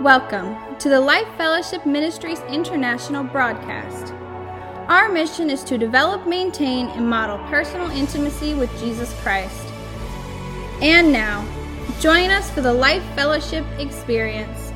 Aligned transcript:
Welcome 0.00 0.76
to 0.80 0.88
the 0.88 1.00
Life 1.00 1.28
Fellowship 1.36 1.86
Ministries 1.86 2.40
International 2.48 3.22
broadcast. 3.22 4.12
Our 4.88 5.08
mission 5.08 5.48
is 5.48 5.62
to 5.64 5.78
develop, 5.78 6.26
maintain, 6.26 6.88
and 6.88 7.08
model 7.08 7.38
personal 7.46 7.88
intimacy 7.92 8.54
with 8.54 8.76
Jesus 8.80 9.14
Christ. 9.22 9.64
And 10.82 11.12
now, 11.12 11.46
join 12.00 12.30
us 12.30 12.50
for 12.50 12.60
the 12.60 12.72
Life 12.72 13.04
Fellowship 13.14 13.64
experience. 13.78 14.72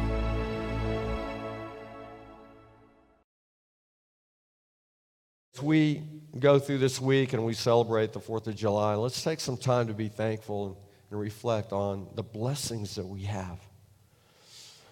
As 5.56 5.62
we 5.64 6.04
go 6.38 6.60
through 6.60 6.78
this 6.78 7.00
week 7.00 7.32
and 7.32 7.44
we 7.44 7.54
celebrate 7.54 8.12
the 8.12 8.20
4th 8.20 8.46
of 8.46 8.54
July, 8.54 8.94
let's 8.94 9.20
take 9.24 9.40
some 9.40 9.56
time 9.56 9.88
to 9.88 9.94
be 9.94 10.08
thankful 10.08 10.80
and 11.10 11.18
reflect 11.18 11.72
on 11.72 12.06
the 12.14 12.22
blessings 12.22 12.94
that 12.94 13.04
we 13.04 13.22
have. 13.22 13.67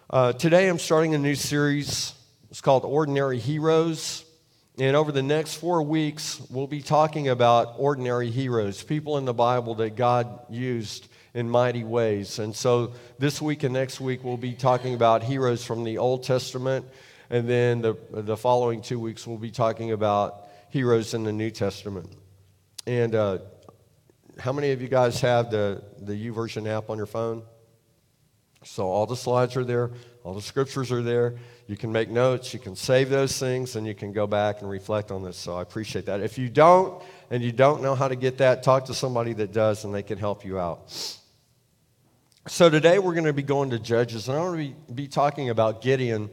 Uh, 0.09 0.33
today 0.33 0.69
I'm 0.69 0.79
starting 0.79 1.17
a 1.17 1.19
new 1.19 1.35
series. 1.35 2.15
It's 2.49 2.61
called 2.61 2.85
Ordinary 2.85 3.41
Heroes. 3.41 4.25
And 4.79 4.95
over 4.95 5.11
the 5.11 5.23
next 5.23 5.55
four 5.57 5.83
weeks, 5.83 6.41
we'll 6.49 6.69
be 6.69 6.81
talking 6.81 7.27
about 7.27 7.75
ordinary 7.77 8.31
heroes, 8.31 8.85
people 8.85 9.19
in 9.19 9.25
the 9.25 9.35
Bible 9.35 9.75
that 9.77 9.97
God 9.97 10.49
used 10.49 11.09
in 11.35 11.51
mighty 11.51 11.83
ways. 11.83 12.39
And 12.39 12.55
so 12.55 12.93
this 13.19 13.43
week 13.43 13.65
and 13.65 13.75
next 13.75 14.01
week, 14.01 14.23
we'll 14.23 14.37
be 14.37 14.53
talking 14.53 14.95
about 14.95 15.25
heroes 15.25 15.65
from 15.65 15.83
the 15.83 15.99
Old 15.99 16.23
Testament. 16.23 16.87
And 17.29 17.49
then 17.49 17.83
the, 17.83 17.97
the 18.13 18.37
following 18.37 18.83
two 18.83 19.01
weeks, 19.01 19.27
we'll 19.27 19.39
be 19.39 19.51
talking 19.51 19.91
about 19.91 20.47
heroes 20.71 21.15
in 21.15 21.25
the 21.25 21.33
New 21.33 21.51
Testament. 21.51 22.09
And 22.87 23.13
uh, 23.17 23.39
how 24.39 24.53
many 24.53 24.71
of 24.71 24.81
you 24.81 24.87
guys 24.87 25.21
have 25.23 25.51
the, 25.51 25.83
the 25.99 26.13
YouVersion 26.13 26.69
app 26.69 26.91
on 26.91 26.97
your 26.97 27.07
phone? 27.07 27.43
So 28.67 28.87
all 28.91 29.07
the 29.07 29.17
slides 29.17 29.57
are 29.57 29.65
there, 29.65 29.91
all 30.25 30.35
the 30.35 30.43
scriptures 30.43 30.91
are 30.91 31.03
there. 31.03 31.37
You 31.69 31.77
can 31.77 31.93
make 31.93 32.11
notes, 32.11 32.53
you 32.53 32.61
can 32.61 32.77
save 32.77 33.11
those 33.11 33.39
things, 33.39 33.77
and 33.77 33.87
you 33.87 33.95
can 33.95 34.13
go 34.13 34.27
back 34.27 34.61
and 34.61 34.69
reflect 34.69 35.11
on 35.11 35.23
this. 35.23 35.37
So 35.37 35.57
I 35.57 35.63
appreciate 35.63 36.07
that. 36.07 36.21
If 36.21 36.37
you 36.37 36.49
don't, 36.49 37.03
and 37.31 37.43
you 37.43 37.53
don't 37.53 37.83
know 37.83 37.95
how 37.95 38.09
to 38.09 38.17
get 38.17 38.39
that, 38.39 38.63
talk 38.63 38.87
to 38.87 38.95
somebody 38.95 39.33
that 39.35 39.53
does, 39.53 39.85
and 39.85 39.95
they 39.95 40.03
can 40.03 40.19
help 40.19 40.45
you 40.45 40.59
out. 40.59 40.93
So 42.49 42.71
today 42.71 42.99
we're 43.01 43.15
going 43.15 43.25
to 43.25 43.33
be 43.33 43.43
going 43.43 43.71
to 43.71 43.79
Judges, 43.79 44.29
and 44.29 44.39
I'm 44.39 44.45
going 44.45 44.77
to 44.87 44.93
be, 44.93 45.09
talking 45.09 45.51
about 45.51 45.83
Gideon. 45.83 46.31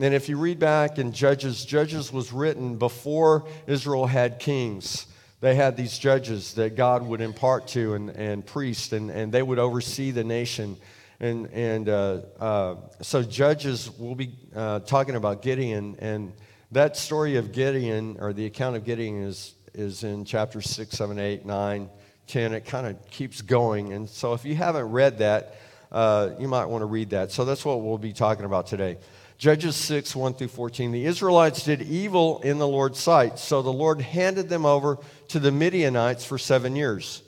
And 0.00 0.14
if 0.14 0.28
you 0.28 0.38
read 0.38 0.60
back 0.60 0.98
in 0.98 1.12
Judges, 1.12 1.64
Judges 1.64 2.12
was 2.12 2.32
written 2.32 2.76
before 2.76 3.48
Israel 3.66 4.06
had 4.06 4.38
kings. 4.38 5.06
They 5.40 5.56
had 5.56 5.76
these 5.76 5.98
judges 5.98 6.54
that 6.54 6.76
God 6.76 7.02
would 7.04 7.20
impart 7.20 7.68
to 7.68 7.94
and, 7.94 8.10
and 8.10 8.46
priests, 8.46 8.92
and, 8.92 9.10
and 9.10 9.32
they 9.32 9.42
would 9.42 9.58
oversee 9.58 10.10
the 10.12 10.24
nation. 10.24 10.76
And, 11.20 11.46
and 11.52 11.88
uh, 11.88 12.20
uh, 12.38 12.76
so, 13.02 13.24
Judges, 13.24 13.90
we'll 13.98 14.14
be 14.14 14.30
uh, 14.54 14.80
talking 14.80 15.16
about 15.16 15.42
Gideon. 15.42 15.96
And 15.98 16.32
that 16.70 16.96
story 16.96 17.36
of 17.36 17.50
Gideon, 17.50 18.18
or 18.20 18.32
the 18.32 18.46
account 18.46 18.76
of 18.76 18.84
Gideon, 18.84 19.24
is, 19.24 19.54
is 19.74 20.04
in 20.04 20.24
chapter 20.24 20.60
6, 20.60 20.96
7, 20.96 21.18
8, 21.18 21.44
9, 21.44 21.90
10. 22.28 22.52
It 22.52 22.66
kind 22.66 22.86
of 22.86 23.10
keeps 23.10 23.42
going. 23.42 23.92
And 23.92 24.08
so, 24.08 24.32
if 24.32 24.44
you 24.44 24.54
haven't 24.54 24.92
read 24.92 25.18
that, 25.18 25.56
uh, 25.90 26.30
you 26.38 26.46
might 26.46 26.66
want 26.66 26.82
to 26.82 26.86
read 26.86 27.10
that. 27.10 27.32
So, 27.32 27.44
that's 27.44 27.64
what 27.64 27.82
we'll 27.82 27.98
be 27.98 28.12
talking 28.12 28.44
about 28.44 28.68
today. 28.68 28.98
Judges 29.38 29.74
6, 29.74 30.14
1 30.14 30.34
through 30.34 30.48
14. 30.48 30.92
The 30.92 31.04
Israelites 31.04 31.64
did 31.64 31.82
evil 31.82 32.40
in 32.42 32.58
the 32.58 32.66
Lord's 32.66 33.00
sight, 33.00 33.40
so 33.40 33.60
the 33.60 33.72
Lord 33.72 34.00
handed 34.00 34.48
them 34.48 34.64
over 34.64 34.98
to 35.28 35.40
the 35.40 35.50
Midianites 35.50 36.24
for 36.24 36.38
seven 36.38 36.76
years. 36.76 37.22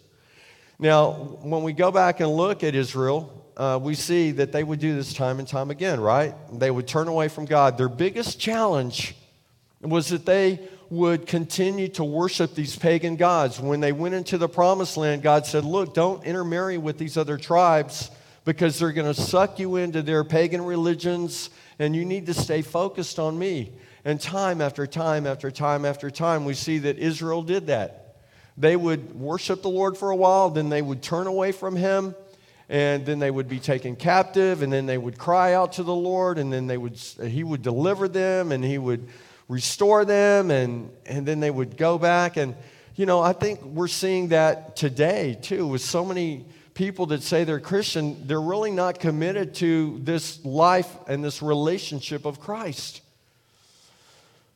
Now, 0.79 1.13
when 1.13 1.63
we 1.63 1.73
go 1.73 1.91
back 1.91 2.21
and 2.21 2.31
look 2.31 2.65
at 2.65 2.75
Israel, 2.75 3.40
uh, 3.57 3.79
we 3.81 3.95
see 3.95 4.31
that 4.33 4.53
they 4.53 4.65
would 4.65 4.81
do 4.81 4.95
this 4.95 5.13
time 5.13 5.39
and 5.39 5.47
time 5.47 5.71
again, 5.71 6.01
right? 6.01 6.35
They 6.53 6.71
would 6.71 6.89
turn 6.89 7.09
away 7.09 7.29
from 7.29 7.45
God. 7.45 7.77
Their 7.77 7.89
biggest 7.89 8.39
challenge 8.39 9.15
was 9.81 10.09
that 10.09 10.27
they 10.27 10.61
would 10.91 11.27
continue 11.27 11.89
to 11.89 12.05
worship 12.05 12.55
these 12.55 12.77
pagan 12.77 13.17
gods. 13.17 13.61
When 13.61 13.81
they 13.81 13.93
went 13.93 14.15
into 14.15 14.39
the 14.39 14.49
promised 14.49 14.97
land, 14.97 15.23
God 15.23 15.47
said, 15.47 15.65
Look, 15.65 15.95
don't 15.95 16.25
intermarry 16.25 16.79
with 16.79 16.99
these 16.99 17.17
other 17.17 17.37
tribes 17.37 18.11
because 18.45 18.79
they're 18.79 18.93
going 18.93 19.13
to 19.13 19.21
suck 19.21 19.59
you 19.59 19.77
into 19.77 20.03
their 20.03 20.25
pagan 20.25 20.65
religions, 20.65 21.51
and 21.79 21.95
you 21.95 22.05
need 22.05 22.27
to 22.27 22.35
stay 22.35 22.63
focused 22.63 23.19
on 23.19 23.39
me. 23.39 23.73
And 24.05 24.21
time 24.21 24.61
after 24.61 24.87
time 24.87 25.27
after 25.27 25.51
time 25.51 25.85
after 25.85 26.11
time, 26.11 26.45
we 26.45 26.55
see 26.55 26.79
that 26.79 26.99
Israel 26.99 27.43
did 27.43 27.69
that. 27.69 28.17
They 28.57 28.77
would 28.77 29.15
worship 29.15 29.63
the 29.63 29.71
Lord 29.71 29.97
for 29.97 30.11
a 30.11 30.17
while, 30.17 30.51
then 30.51 30.69
they 30.69 30.83
would 30.83 31.03
turn 31.03 31.27
away 31.27 31.53
from 31.53 31.77
Him 31.77 32.15
and 32.71 33.05
then 33.05 33.19
they 33.19 33.33
would 33.33 33.49
be 33.49 33.59
taken 33.59 33.97
captive 33.97 34.63
and 34.63 34.73
then 34.73 34.87
they 34.87 34.97
would 34.97 35.19
cry 35.19 35.55
out 35.55 35.73
to 35.75 35.83
the 35.83 35.95
lord 35.95 36.39
and 36.39 36.53
then 36.53 36.69
they 36.69 36.79
would 36.79 36.97
he 36.97 37.43
would 37.43 37.63
deliver 37.63 38.07
them 38.09 38.53
and 38.53 38.65
he 38.65 38.79
would 38.79 39.07
restore 39.49 40.05
them 40.05 40.51
and 40.53 40.89
and 41.05 41.27
then 41.27 41.41
they 41.41 41.51
would 41.51 41.77
go 41.77 41.99
back. 41.99 42.37
And 42.37 42.55
you 42.95 43.05
know 43.07 43.21
i 43.21 43.33
think 43.33 43.63
we're 43.63 43.89
seeing 43.89 44.29
that 44.29 44.77
today 44.77 45.37
too 45.43 45.67
with 45.67 45.83
so 45.83 46.05
many 46.05 46.47
people 46.75 47.07
that 47.07 47.23
say 47.23 47.45
they're 47.45 47.61
christian 47.61 48.27
they're 48.27 48.41
really 48.41 48.71
not 48.71 49.01
committed 49.01 49.55
to 49.57 49.99
this 50.03 50.43
life 50.45 50.97
and 51.09 51.23
this 51.25 51.43
relationship 51.43 52.25
of 52.25 52.41
christ. 52.41 53.03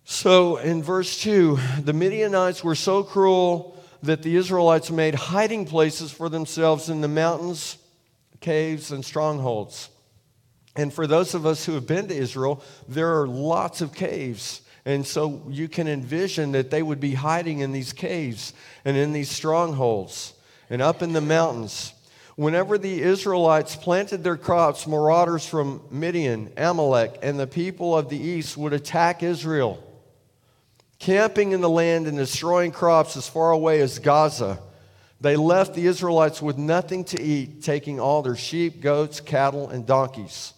So 0.04 0.58
in 0.58 0.82
verse 0.82 1.20
2 1.20 1.58
the 1.82 1.92
midianites 1.92 2.62
were 2.62 2.76
so 2.76 3.02
cruel 3.02 3.82
that 4.04 4.22
the 4.22 4.36
israelites 4.36 4.90
made 4.92 5.16
hiding 5.16 5.64
places 5.64 6.12
for 6.12 6.28
themselves 6.28 6.88
in 6.88 7.00
the 7.00 7.08
mountains 7.08 7.78
caves, 8.44 8.92
and 8.92 9.02
strongholds. 9.02 9.88
And 10.76 10.92
for 10.92 11.06
those 11.06 11.34
of 11.34 11.46
us 11.46 11.64
who 11.64 11.72
have 11.72 11.86
been 11.86 12.08
to 12.08 12.14
Israel, 12.14 12.62
there 12.86 13.18
are 13.20 13.26
lots 13.26 13.80
of 13.80 13.94
caves. 13.94 14.60
And 14.84 15.06
so 15.06 15.42
you 15.48 15.66
can 15.66 15.88
envision 15.88 16.52
that 16.52 16.70
they 16.70 16.82
would 16.82 17.00
be 17.00 17.14
hiding 17.14 17.60
in 17.60 17.72
these 17.72 17.94
caves 17.94 18.52
and 18.84 18.98
in 18.98 19.14
these 19.14 19.30
strongholds 19.30 20.34
and 20.68 20.82
up 20.82 21.00
in 21.00 21.14
the 21.14 21.22
mountains. 21.22 21.94
Whenever 22.36 22.76
the 22.76 23.00
Israelites 23.00 23.76
planted 23.76 24.22
their 24.22 24.36
crops, 24.36 24.86
marauders 24.86 25.46
from 25.46 25.80
Midian, 25.90 26.52
Amalek, 26.58 27.20
and 27.22 27.40
the 27.40 27.46
people 27.46 27.96
of 27.96 28.10
the 28.10 28.18
east 28.18 28.58
would 28.58 28.74
attack 28.74 29.22
Israel, 29.22 29.82
camping 30.98 31.52
in 31.52 31.62
the 31.62 31.70
land 31.70 32.06
and 32.08 32.18
destroying 32.18 32.72
crops 32.72 33.16
as 33.16 33.26
far 33.26 33.52
away 33.52 33.80
as 33.80 33.98
Gaza. 33.98 34.58
They 35.24 35.36
left 35.36 35.72
the 35.72 35.86
Israelites 35.86 36.42
with 36.42 36.58
nothing 36.58 37.02
to 37.04 37.18
eat, 37.18 37.62
taking 37.62 37.98
all 37.98 38.20
their 38.20 38.36
sheep, 38.36 38.82
goats, 38.82 39.20
cattle, 39.20 39.70
and 39.70 39.86
donkeys. 39.86 40.52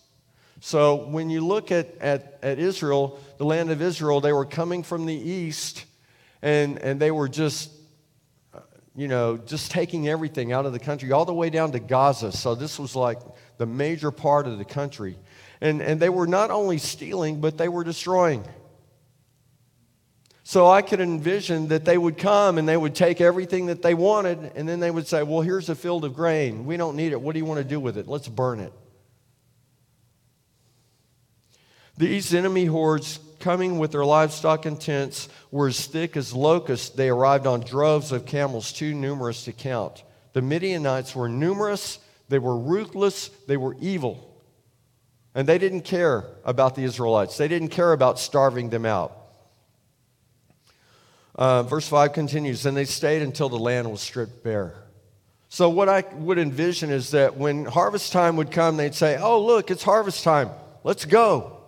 So 0.59 1.07
when 1.07 1.31
you 1.31 1.47
look 1.47 1.71
at, 1.71 1.97
at, 1.99 2.41
at 2.43 2.59
Israel, 2.59 3.21
the 3.39 3.45
land 3.45 3.71
of 3.71 3.81
Israel, 3.81 4.21
they 4.21 4.33
were 4.33 4.45
coming 4.45 4.83
from 4.83 5.07
the 5.07 5.15
east 5.15 5.85
and, 6.43 6.79
and 6.79 6.99
they 6.99 7.13
were 7.13 7.29
just, 7.29 7.71
uh, 8.53 8.59
you 8.97 9.07
know, 9.07 9.37
just 9.37 9.71
taking 9.71 10.09
everything 10.09 10.51
out 10.51 10.67
of 10.67 10.73
the 10.73 10.81
country, 10.81 11.13
all 11.13 11.25
the 11.25 11.33
way 11.33 11.49
down 11.49 11.71
to 11.71 11.79
Gaza. 11.79 12.33
So 12.33 12.57
this 12.57 12.77
was 12.77 12.97
like 12.97 13.21
the 13.59 13.67
major 13.67 14.11
part 14.11 14.49
of 14.49 14.59
the 14.59 14.65
country. 14.65 15.17
And, 15.61 15.81
and 15.81 16.01
they 16.01 16.09
were 16.09 16.27
not 16.27 16.51
only 16.51 16.79
stealing, 16.79 17.41
but 17.41 17.57
they 17.57 17.69
were 17.69 17.85
destroying. 17.85 18.45
So 20.49 20.71
I 20.71 20.81
could 20.81 21.01
envision 21.01 21.67
that 21.69 21.85
they 21.85 21.99
would 21.99 22.19
come 22.19 22.57
and 22.57 22.69
they 22.69 22.77
would 22.77 22.95
take 22.95 23.21
everything 23.21 23.67
that 23.67 23.83
they 23.83 23.95
wanted, 23.95 24.53
and 24.55 24.69
then 24.69 24.79
they 24.79 24.93
would 24.93 25.09
say, 25.09 25.25
Well, 25.25 25.41
here's 25.41 25.69
a 25.69 25.75
field 25.75 26.05
of 26.05 26.15
grain. 26.15 26.67
We 26.67 26.77
don't 26.77 26.95
need 26.95 27.11
it. 27.11 27.21
What 27.21 27.33
do 27.33 27.41
you 27.41 27.45
want 27.45 27.59
to 27.59 27.65
do 27.65 27.81
with 27.81 27.99
it? 27.99 28.07
Let's 28.07 28.29
burn 28.29 28.61
it. 28.61 28.73
These 31.97 32.33
enemy 32.33 32.65
hordes 32.65 33.19
coming 33.41 33.81
with 33.81 33.91
their 33.91 34.05
livestock 34.05 34.67
and 34.67 34.81
tents 34.81 35.29
were 35.51 35.67
as 35.67 35.85
thick 35.85 36.17
as 36.17 36.33
locusts. 36.33 36.91
They 36.91 37.09
arrived 37.09 37.49
on 37.49 37.63
droves 37.63 38.13
of 38.13 38.25
camels, 38.25 38.73
too 38.73 38.95
numerous 38.95 39.47
to 39.47 39.53
count. 39.53 40.05
The 40.33 40.43
Midianites 40.43 41.17
were 41.17 41.29
numerous, 41.29 41.99
they 42.29 42.39
were 42.39 42.57
ruthless, 42.57 43.31
they 43.49 43.57
were 43.57 43.75
evil. 43.81 44.41
And 45.35 45.49
they 45.49 45.59
didn't 45.59 45.81
care 45.81 46.25
about 46.45 46.77
the 46.77 46.85
Israelites, 46.85 47.37
they 47.37 47.49
didn't 47.49 47.71
care 47.71 47.93
about 47.93 48.21
starving 48.21 48.71
them 48.71 48.87
out. 48.87 49.16
Uh, 51.37 51.63
verse 51.63 51.87
5 51.87 52.15
continues, 52.15 52.65
and 52.65 52.75
they 52.75 52.87
stayed 52.87 53.21
until 53.21 53.51
the 53.51 53.59
land 53.59 53.91
was 53.91 54.01
stripped 54.01 54.43
bare. 54.43 54.75
So, 55.49 55.69
what 55.69 55.89
I 55.89 56.03
would 56.15 56.39
envision 56.39 56.91
is 56.91 57.11
that 57.11 57.37
when 57.37 57.67
harvest 57.67 58.13
time 58.13 58.37
would 58.37 58.51
come, 58.51 58.77
they'd 58.77 58.95
say, 58.95 59.19
Oh, 59.19 59.45
look, 59.45 59.71
it's 59.71 59.83
harvest 59.83 60.25
time. 60.25 60.51
Let's 60.83 61.05
go. 61.05 61.59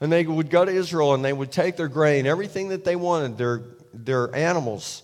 And 0.00 0.12
they 0.12 0.24
would 0.24 0.50
go 0.50 0.64
to 0.64 0.70
Israel 0.70 1.14
and 1.14 1.24
they 1.24 1.32
would 1.32 1.50
take 1.50 1.76
their 1.76 1.88
grain, 1.88 2.26
everything 2.26 2.68
that 2.68 2.84
they 2.84 2.96
wanted, 2.96 3.36
their, 3.36 3.62
their 3.92 4.34
animals, 4.34 5.02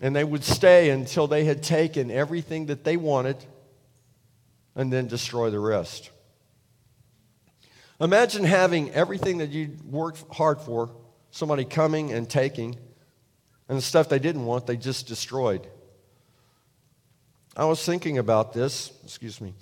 and 0.00 0.14
they 0.16 0.24
would 0.24 0.44
stay 0.44 0.90
until 0.90 1.26
they 1.26 1.44
had 1.44 1.62
taken 1.62 2.10
everything 2.10 2.66
that 2.66 2.82
they 2.82 2.96
wanted 2.96 3.36
and 4.74 4.92
then 4.92 5.06
destroy 5.06 5.50
the 5.50 5.60
rest. 5.60 6.10
Imagine 8.00 8.44
having 8.44 8.90
everything 8.92 9.38
that 9.38 9.50
you 9.50 9.76
worked 9.86 10.22
hard 10.34 10.60
for, 10.60 10.90
somebody 11.30 11.64
coming 11.64 12.12
and 12.12 12.28
taking, 12.28 12.76
and 13.68 13.78
the 13.78 13.82
stuff 13.82 14.08
they 14.08 14.18
didn't 14.18 14.44
want, 14.46 14.66
they 14.66 14.76
just 14.76 15.06
destroyed. 15.06 15.66
I 17.56 17.64
was 17.64 17.84
thinking 17.84 18.18
about 18.18 18.52
this, 18.52 18.92
excuse 19.04 19.40
me. 19.40 19.54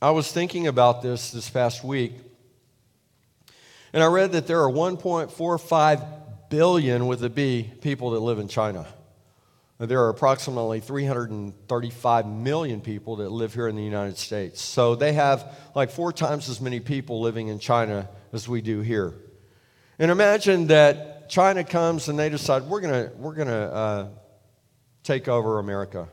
I 0.00 0.10
was 0.10 0.30
thinking 0.30 0.66
about 0.66 1.00
this 1.00 1.30
this 1.30 1.48
past 1.48 1.82
week, 1.82 2.12
and 3.92 4.02
I 4.02 4.06
read 4.06 4.32
that 4.32 4.46
there 4.46 4.62
are 4.62 4.70
1.45 4.70 6.06
billion 6.50 7.06
with 7.06 7.24
a 7.24 7.30
B 7.30 7.70
people 7.80 8.10
that 8.10 8.20
live 8.20 8.38
in 8.38 8.46
China. 8.46 8.86
There 9.78 10.02
are 10.04 10.08
approximately 10.08 10.80
335 10.80 12.26
million 12.26 12.80
people 12.80 13.16
that 13.16 13.28
live 13.28 13.52
here 13.52 13.68
in 13.68 13.76
the 13.76 13.82
United 13.82 14.16
States. 14.16 14.62
So 14.62 14.94
they 14.94 15.12
have 15.12 15.54
like 15.74 15.90
four 15.90 16.12
times 16.12 16.48
as 16.48 16.62
many 16.62 16.80
people 16.80 17.20
living 17.20 17.48
in 17.48 17.58
China 17.58 18.08
as 18.32 18.48
we 18.48 18.62
do 18.62 18.80
here. 18.80 19.12
And 19.98 20.10
imagine 20.10 20.68
that 20.68 21.28
China 21.28 21.62
comes 21.62 22.08
and 22.08 22.18
they 22.18 22.30
decide, 22.30 22.62
we're 22.62 22.80
going 22.80 23.10
we're 23.18 23.34
to 23.34 23.52
uh, 23.52 24.08
take 25.02 25.28
over 25.28 25.58
America. 25.58 26.08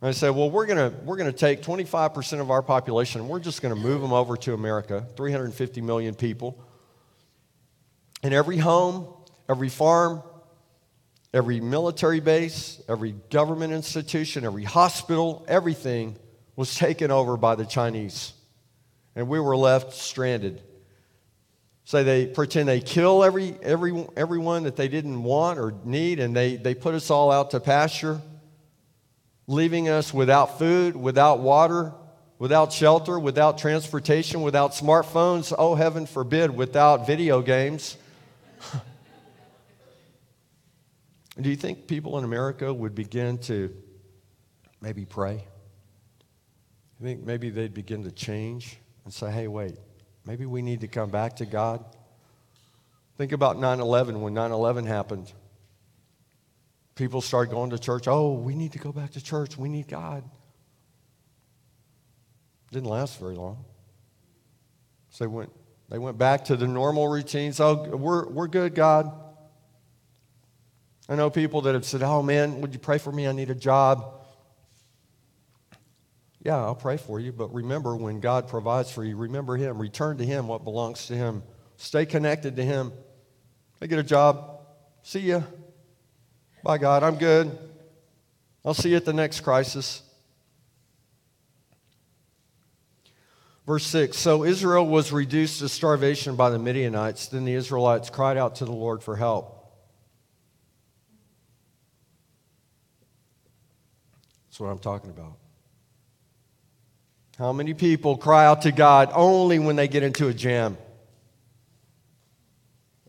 And 0.00 0.08
I 0.08 0.12
say, 0.12 0.30
well, 0.30 0.50
we're 0.50 0.66
going 0.66 0.94
we're 1.04 1.16
to 1.16 1.32
take 1.32 1.62
25% 1.62 2.40
of 2.40 2.50
our 2.50 2.62
population 2.62 3.22
and 3.22 3.30
we're 3.30 3.40
just 3.40 3.62
going 3.62 3.74
to 3.74 3.80
move 3.80 4.00
them 4.00 4.12
over 4.12 4.36
to 4.36 4.54
America, 4.54 5.06
350 5.16 5.80
million 5.80 6.14
people. 6.14 6.62
And 8.22 8.32
every 8.32 8.58
home, 8.58 9.08
every 9.48 9.68
farm, 9.68 10.22
every 11.34 11.60
military 11.60 12.20
base, 12.20 12.80
every 12.88 13.12
government 13.28 13.72
institution, 13.72 14.44
every 14.44 14.62
hospital, 14.62 15.44
everything 15.48 16.16
was 16.54 16.76
taken 16.76 17.10
over 17.10 17.36
by 17.36 17.56
the 17.56 17.66
Chinese. 17.66 18.32
And 19.16 19.28
we 19.28 19.40
were 19.40 19.56
left 19.56 19.92
stranded. 19.94 20.62
So 21.82 22.04
they 22.04 22.26
pretend 22.26 22.68
they 22.68 22.80
kill 22.80 23.24
every, 23.24 23.56
every, 23.62 24.06
everyone 24.16 24.62
that 24.62 24.76
they 24.76 24.86
didn't 24.86 25.24
want 25.24 25.58
or 25.58 25.74
need, 25.84 26.20
and 26.20 26.34
they, 26.34 26.54
they 26.54 26.74
put 26.74 26.94
us 26.94 27.10
all 27.10 27.32
out 27.32 27.50
to 27.50 27.60
pasture, 27.60 28.22
leaving 29.48 29.88
us 29.88 30.14
without 30.14 30.58
food, 30.58 30.94
without 30.94 31.40
water, 31.40 31.92
without 32.38 32.72
shelter, 32.72 33.18
without 33.18 33.58
transportation, 33.58 34.40
without 34.40 34.70
smartphones, 34.70 35.52
oh, 35.58 35.74
heaven 35.74 36.06
forbid, 36.06 36.56
without 36.56 37.08
video 37.08 37.42
games. 37.42 37.96
Do 41.40 41.50
you 41.50 41.56
think 41.56 41.86
people 41.88 42.16
in 42.18 42.24
America 42.24 42.72
would 42.72 42.94
begin 42.94 43.38
to 43.38 43.74
maybe 44.80 45.04
pray? 45.04 45.44
I 47.00 47.02
think 47.02 47.24
maybe 47.24 47.50
they'd 47.50 47.74
begin 47.74 48.04
to 48.04 48.12
change 48.12 48.78
and 49.04 49.12
say, 49.12 49.30
hey, 49.30 49.48
wait, 49.48 49.76
maybe 50.24 50.46
we 50.46 50.62
need 50.62 50.80
to 50.82 50.88
come 50.88 51.10
back 51.10 51.36
to 51.36 51.46
God? 51.46 51.84
Think 53.16 53.32
about 53.32 53.58
9 53.58 53.80
11 53.80 54.20
when 54.20 54.34
9 54.34 54.52
11 54.52 54.86
happened. 54.86 55.32
People 56.94 57.20
started 57.20 57.50
going 57.50 57.70
to 57.70 57.78
church. 57.78 58.06
Oh, 58.06 58.34
we 58.34 58.54
need 58.54 58.72
to 58.72 58.78
go 58.78 58.92
back 58.92 59.12
to 59.12 59.22
church. 59.22 59.58
We 59.58 59.68
need 59.68 59.88
God. 59.88 60.22
Didn't 62.70 62.88
last 62.88 63.18
very 63.18 63.34
long. 63.34 63.64
So 65.10 65.24
they 65.24 65.28
went, 65.28 65.52
they 65.88 65.98
went 65.98 66.18
back 66.18 66.44
to 66.46 66.56
the 66.56 66.68
normal 66.68 67.08
routines. 67.08 67.58
Oh, 67.58 67.96
we're, 67.96 68.28
we're 68.28 68.48
good, 68.48 68.74
God. 68.74 69.12
I 71.08 71.16
know 71.16 71.28
people 71.30 71.62
that 71.62 71.74
have 71.74 71.84
said, 71.84 72.02
Oh 72.02 72.22
man, 72.22 72.60
would 72.60 72.72
you 72.72 72.78
pray 72.78 72.98
for 72.98 73.12
me? 73.12 73.28
I 73.28 73.32
need 73.32 73.50
a 73.50 73.54
job. 73.54 74.22
Yeah, 76.42 76.56
I'll 76.56 76.74
pray 76.74 76.98
for 76.98 77.18
you, 77.18 77.32
but 77.32 77.54
remember 77.54 77.96
when 77.96 78.20
God 78.20 78.48
provides 78.48 78.90
for 78.90 79.02
you, 79.02 79.16
remember 79.16 79.56
Him. 79.56 79.80
Return 79.80 80.18
to 80.18 80.24
Him 80.24 80.46
what 80.46 80.62
belongs 80.62 81.06
to 81.06 81.14
Him. 81.14 81.42
Stay 81.76 82.04
connected 82.04 82.56
to 82.56 82.64
Him. 82.64 82.92
I 83.80 83.86
get 83.86 83.98
a 83.98 84.02
job. 84.02 84.60
See 85.02 85.20
ya. 85.20 85.42
Bye, 86.62 86.78
God. 86.78 87.02
I'm 87.02 87.16
good. 87.16 87.58
I'll 88.64 88.74
see 88.74 88.90
you 88.90 88.96
at 88.96 89.04
the 89.04 89.12
next 89.12 89.40
crisis. 89.40 90.02
Verse 93.66 93.86
6 93.86 94.16
So 94.16 94.44
Israel 94.44 94.86
was 94.86 95.12
reduced 95.12 95.60
to 95.60 95.68
starvation 95.68 96.36
by 96.36 96.50
the 96.50 96.58
Midianites. 96.58 97.28
Then 97.28 97.44
the 97.44 97.54
Israelites 97.54 98.10
cried 98.10 98.36
out 98.36 98.56
to 98.56 98.64
the 98.64 98.72
Lord 98.72 99.02
for 99.02 99.16
help. 99.16 99.53
That's 104.54 104.60
what 104.60 104.68
I'm 104.68 104.78
talking 104.78 105.10
about. 105.10 105.36
How 107.36 107.52
many 107.52 107.74
people 107.74 108.16
cry 108.16 108.46
out 108.46 108.62
to 108.62 108.70
God 108.70 109.10
only 109.12 109.58
when 109.58 109.74
they 109.74 109.88
get 109.88 110.04
into 110.04 110.28
a 110.28 110.32
jam? 110.32 110.78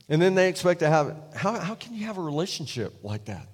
And 0.09 0.19
then 0.19 0.33
they 0.33 0.49
expect 0.49 0.79
to 0.79 0.89
have 0.89 1.09
it. 1.09 1.15
How, 1.35 1.59
how 1.59 1.75
can 1.75 1.93
you 1.93 2.07
have 2.07 2.17
a 2.17 2.21
relationship 2.21 2.95
like 3.03 3.25
that? 3.25 3.47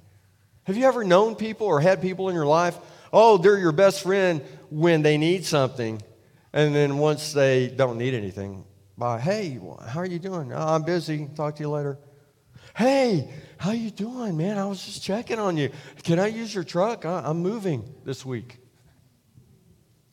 Have 0.63 0.77
you 0.77 0.85
ever 0.85 1.03
known 1.03 1.35
people 1.35 1.67
or 1.67 1.81
had 1.81 2.01
people 2.01 2.29
in 2.29 2.33
your 2.33 2.45
life? 2.45 2.77
Oh, 3.11 3.37
they're 3.37 3.57
your 3.57 3.73
best 3.73 4.03
friend 4.03 4.41
when 4.69 5.01
they 5.01 5.17
need 5.17 5.43
something. 5.43 6.01
And 6.53 6.73
then 6.73 6.97
once 6.97 7.33
they 7.33 7.67
don't 7.67 7.97
need 7.97 8.13
anything, 8.13 8.63
by, 8.97 9.19
hey, 9.19 9.59
how 9.85 9.99
are 9.99 10.05
you 10.05 10.17
doing? 10.17 10.53
Oh, 10.53 10.75
I'm 10.75 10.83
busy. 10.83 11.27
Talk 11.35 11.57
to 11.57 11.63
you 11.63 11.69
later. 11.69 11.99
Hey, 12.75 13.29
how 13.57 13.71
you 13.71 13.91
doing, 13.91 14.37
man? 14.37 14.57
I 14.57 14.65
was 14.65 14.83
just 14.83 15.03
checking 15.03 15.39
on 15.39 15.57
you. 15.57 15.71
Can 16.03 16.19
I 16.19 16.27
use 16.27 16.53
your 16.53 16.63
truck? 16.63 17.05
I'm 17.05 17.37
moving 17.37 17.93
this 18.05 18.25
week. 18.25 18.57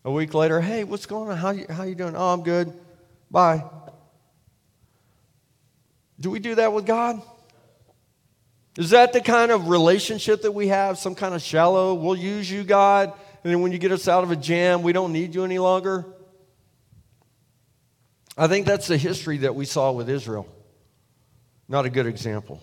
A 0.05 0.11
week 0.11 0.35
later, 0.35 0.61
hey, 0.61 0.85
what's 0.85 1.07
going 1.07 1.31
on? 1.31 1.37
How 1.37 1.51
you, 1.51 1.67
how 1.69 1.83
you 1.85 1.95
doing? 1.95 2.17
Oh, 2.17 2.33
I'm 2.33 2.43
good. 2.43 2.73
Bye. 3.31 3.65
Do 6.19 6.31
we 6.31 6.41
do 6.41 6.55
that 6.57 6.73
with 6.73 6.87
God? 6.87 7.23
Is 8.77 8.91
that 8.91 9.13
the 9.13 9.21
kind 9.21 9.51
of 9.51 9.69
relationship 9.69 10.43
that 10.43 10.53
we 10.53 10.69
have? 10.69 10.99
Some 10.99 11.15
kind 11.15 11.35
of 11.35 11.43
shallow, 11.43 11.95
we'll 11.95 12.17
use 12.17 12.51
you, 12.51 12.65
God, 12.65 13.13
and 13.43 13.53
then 13.53 13.61
when 13.61 13.73
you 13.73 13.79
get 13.79 13.93
us 13.93 14.09
out 14.09 14.25
of 14.25 14.31
a 14.31 14.37
jam, 14.37 14.83
we 14.83 14.93
don't 14.93 15.13
need 15.13 15.35
you 15.35 15.45
any 15.45 15.59
longer? 15.59 16.07
I 18.37 18.47
think 18.47 18.67
that's 18.67 18.87
the 18.87 18.97
history 18.97 19.39
that 19.39 19.55
we 19.55 19.65
saw 19.65 19.91
with 19.93 20.09
Israel. 20.09 20.47
Not 21.69 21.85
a 21.85 21.91
good 21.91 22.07
example. 22.07 22.63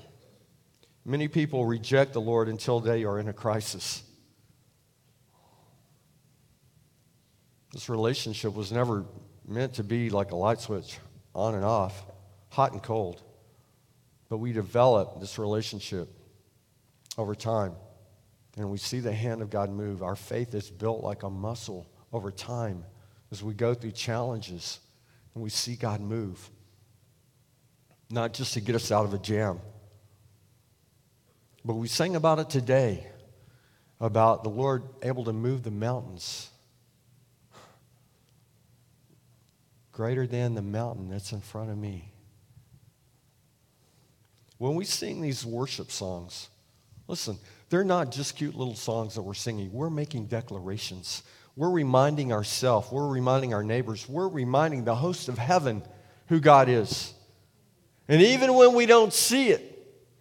Many 1.06 1.28
people 1.28 1.66
reject 1.66 2.14
the 2.14 2.22
Lord 2.22 2.50
until 2.50 2.80
they 2.80 3.04
are 3.04 3.20
in 3.20 3.28
a 3.28 3.34
crisis. 3.34 4.02
This 7.72 7.90
relationship 7.90 8.56
was 8.56 8.72
never 8.72 9.06
meant 9.48 9.76
to 9.76 9.84
be 9.84 10.10
like 10.10 10.32
a 10.32 10.36
light 10.36 10.60
switch 10.60 10.98
on 11.36 11.54
and 11.54 11.64
off, 11.64 12.06
hot 12.50 12.72
and 12.72 12.82
cold. 12.82 13.22
But 14.28 14.38
we 14.38 14.54
develop 14.54 15.20
this 15.20 15.38
relationship 15.38 16.10
over 17.18 17.36
time. 17.36 17.74
And 18.58 18.72
we 18.72 18.78
see 18.78 19.02
the 19.02 19.14
hand 19.14 19.42
of 19.42 19.50
God 19.50 19.70
move. 19.70 20.02
Our 20.02 20.16
faith 20.16 20.56
is 20.56 20.72
built 20.72 21.04
like 21.04 21.24
a 21.24 21.30
muscle 21.30 21.86
over 22.12 22.32
time 22.32 22.86
as 23.32 23.44
we 23.44 23.54
go 23.54 23.74
through 23.74 23.92
challenges 23.92 24.80
and 25.36 25.44
we 25.44 25.50
see 25.50 25.76
God 25.76 26.00
move 26.00 26.50
not 28.10 28.34
just 28.34 28.54
to 28.54 28.62
get 28.62 28.76
us 28.76 28.92
out 28.92 29.06
of 29.06 29.14
a 29.14 29.18
jam. 29.18 29.60
But 31.64 31.76
we 31.76 31.88
sang 31.88 32.16
about 32.16 32.40
it 32.40 32.50
today 32.50 33.08
about 34.00 34.44
the 34.44 34.50
Lord 34.50 34.84
able 35.02 35.24
to 35.26 35.34
move 35.34 35.64
the 35.64 35.72
mountains. 35.72 36.50
Greater 39.92 40.28
than 40.28 40.54
the 40.54 40.62
mountain 40.62 41.10
that's 41.10 41.32
in 41.32 41.42
front 41.42 41.72
of 41.72 41.78
me. 41.78 42.12
When 44.58 44.76
we 44.76 44.86
sing 44.86 45.22
these 45.22 45.46
worship 45.46 45.92
songs, 45.92 46.50
listen, 47.08 47.38
they're 47.70 47.84
not 47.84 48.12
just 48.12 48.38
cute 48.38 48.56
little 48.56 48.76
songs 48.76 49.16
that 49.16 49.24
we're 49.24 49.34
singing. 49.34 49.72
We're 49.74 49.90
making 49.90 50.28
declarations. 50.28 51.24
We're 51.56 51.72
reminding 51.72 52.32
ourselves, 52.32 52.92
we're 52.92 53.08
reminding 53.08 53.54
our 53.54 53.64
neighbors, 53.64 54.08
we're 54.08 54.28
reminding 54.28 54.84
the 54.84 54.96
host 54.96 55.30
of 55.30 55.38
heaven 55.38 55.82
who 56.28 56.40
God 56.40 56.70
is. 56.70 57.14
And 58.08 58.22
even 58.22 58.54
when 58.54 58.74
we 58.74 58.86
don't 58.86 59.14
see 59.14 59.50
it, 59.50 59.72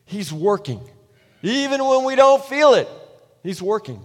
He's 0.07 0.33
working. 0.33 0.81
Even 1.43 1.85
when 1.85 2.05
we 2.05 2.17
don't 2.17 2.45
feel 2.45 2.75
it, 2.75 2.89
He's 3.43 3.61
working. 3.61 4.05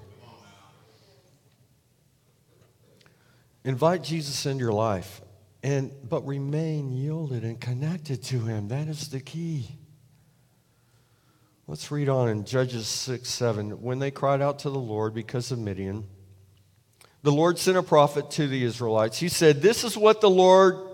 Invite 3.64 4.04
Jesus 4.04 4.46
into 4.46 4.64
your 4.64 4.74
life, 4.74 5.22
and, 5.62 5.92
but 6.08 6.26
remain 6.26 6.92
yielded 6.92 7.44
and 7.44 7.60
connected 7.60 8.24
to 8.24 8.40
Him. 8.40 8.70
That 8.70 8.88
is 8.88 9.10
the 9.10 9.20
key. 9.20 9.68
Let's 11.68 11.92
read 11.92 12.10
on 12.10 12.30
in 12.30 12.46
Judges 12.46 12.88
6 12.88 13.30
7. 13.30 13.82
When 13.82 14.00
they 14.00 14.12
cried 14.12 14.42
out 14.42 14.60
to 14.60 14.70
the 14.70 14.80
Lord 14.80 15.14
because 15.14 15.52
of 15.52 15.60
Midian, 15.60 16.08
the 17.22 17.32
Lord 17.32 17.60
sent 17.60 17.78
a 17.78 17.84
prophet 17.84 18.32
to 18.32 18.48
the 18.48 18.64
Israelites. 18.64 19.20
He 19.20 19.30
said, 19.30 19.62
This 19.62 19.84
is 19.84 19.96
what 19.96 20.20
the 20.20 20.30
Lord 20.30 20.89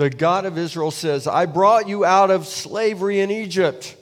the 0.00 0.08
God 0.08 0.46
of 0.46 0.56
Israel 0.56 0.90
says, 0.90 1.26
I 1.26 1.44
brought 1.44 1.86
you 1.86 2.06
out 2.06 2.30
of 2.30 2.46
slavery 2.46 3.20
in 3.20 3.30
Egypt. 3.30 3.96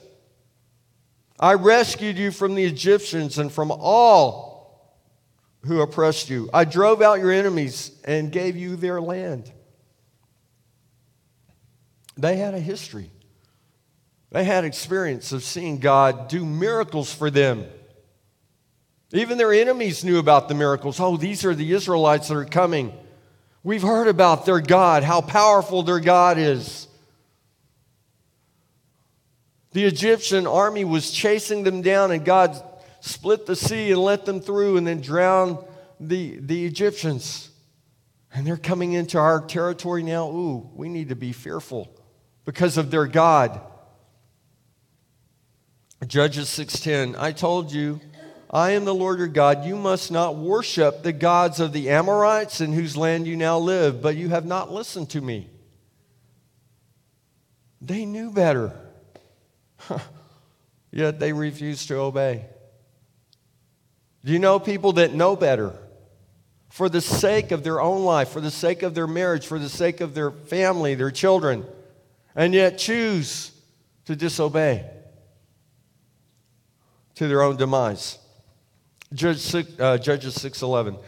I 1.37 1.55
rescued 1.55 2.17
you 2.17 2.31
from 2.31 2.55
the 2.55 2.63
Egyptians 2.63 3.37
and 3.37 3.51
from 3.51 3.69
all 3.69 4.95
who 5.65 5.81
oppressed 5.81 6.29
you. 6.29 6.49
I 6.53 6.63
drove 6.63 7.01
out 7.01 7.19
your 7.19 7.33
enemies 7.33 7.91
and 8.05 8.31
gave 8.31 8.55
you 8.55 8.77
their 8.77 9.01
land. 9.01 9.51
They 12.15 12.37
had 12.37 12.53
a 12.53 12.61
history. 12.61 13.11
They 14.31 14.45
had 14.45 14.63
experience 14.63 15.33
of 15.33 15.43
seeing 15.43 15.79
God 15.79 16.29
do 16.29 16.45
miracles 16.45 17.13
for 17.13 17.29
them. 17.29 17.65
Even 19.11 19.37
their 19.37 19.51
enemies 19.51 20.05
knew 20.05 20.17
about 20.17 20.47
the 20.47 20.55
miracles. 20.55 21.01
Oh, 21.01 21.17
these 21.17 21.43
are 21.43 21.53
the 21.53 21.73
Israelites 21.73 22.29
that 22.29 22.37
are 22.37 22.45
coming. 22.45 22.93
We've 23.63 23.81
heard 23.81 24.07
about 24.07 24.45
their 24.45 24.61
God, 24.61 25.03
how 25.03 25.21
powerful 25.21 25.83
their 25.83 25.99
God 25.99 26.37
is. 26.37 26.87
The 29.71 29.85
Egyptian 29.85 30.47
army 30.47 30.85
was 30.85 31.11
chasing 31.11 31.63
them 31.63 31.81
down, 31.81 32.11
and 32.11 32.25
God 32.25 32.61
split 33.01 33.45
the 33.45 33.55
sea 33.55 33.91
and 33.91 34.01
let 34.01 34.25
them 34.25 34.41
through 34.41 34.77
and 34.77 34.87
then 34.87 35.01
drowned 35.01 35.57
the, 35.99 36.37
the 36.39 36.65
Egyptians. 36.65 37.49
And 38.33 38.45
they're 38.45 38.57
coming 38.57 38.93
into 38.93 39.17
our 39.17 39.41
territory 39.41 40.03
now. 40.03 40.29
Ooh, 40.29 40.69
we 40.73 40.89
need 40.89 41.09
to 41.09 41.15
be 41.15 41.33
fearful 41.33 41.89
because 42.45 42.77
of 42.77 42.91
their 42.91 43.07
God. 43.07 43.61
Judges 46.07 46.47
6:10 46.47 47.15
I 47.19 47.33
told 47.33 47.71
you 47.71 47.99
I 48.51 48.71
am 48.71 48.85
the 48.85 48.95
Lord 48.95 49.19
your 49.19 49.27
God. 49.27 49.65
You 49.65 49.75
must 49.75 50.11
not 50.11 50.35
worship 50.35 51.03
the 51.03 51.13
gods 51.13 51.59
of 51.59 51.71
the 51.71 51.89
Amorites 51.89 52.61
in 52.61 52.73
whose 52.73 52.97
land 52.97 53.27
you 53.27 53.35
now 53.35 53.59
live 53.59 54.01
but 54.01 54.15
you 54.15 54.29
have 54.29 54.45
not 54.45 54.71
listened 54.71 55.09
to 55.11 55.21
me. 55.21 55.49
They 57.81 58.05
knew 58.05 58.31
better. 58.31 58.73
Yet 60.91 61.19
they 61.19 61.31
refused 61.31 61.87
to 61.89 61.97
obey. 61.97 62.45
Do 64.25 64.33
you 64.33 64.39
know 64.39 64.59
people 64.59 64.93
that 64.93 65.13
know 65.13 65.35
better? 65.35 65.73
For 66.69 66.89
the 66.89 67.01
sake 67.01 67.51
of 67.51 67.63
their 67.63 67.79
own 67.79 68.03
life 68.03 68.29
for 68.29 68.41
the 68.41 68.51
sake 68.51 68.83
of 68.83 68.95
their 68.95 69.07
marriage 69.07 69.45
for 69.45 69.59
the 69.59 69.69
sake 69.69 70.01
of 70.01 70.13
their 70.13 70.31
family 70.31 70.93
their 70.95 71.09
children 71.11 71.65
and 72.35 72.53
yet 72.53 72.77
choose 72.77 73.51
to 74.05 74.15
disobey 74.15 74.87
to 77.15 77.27
their 77.27 77.41
own 77.41 77.57
demise. 77.57 78.17
Judge 79.13 79.39
six, 79.39 79.71
uh, 79.79 79.97
Judges 79.97 80.37
6.11. 80.37 80.99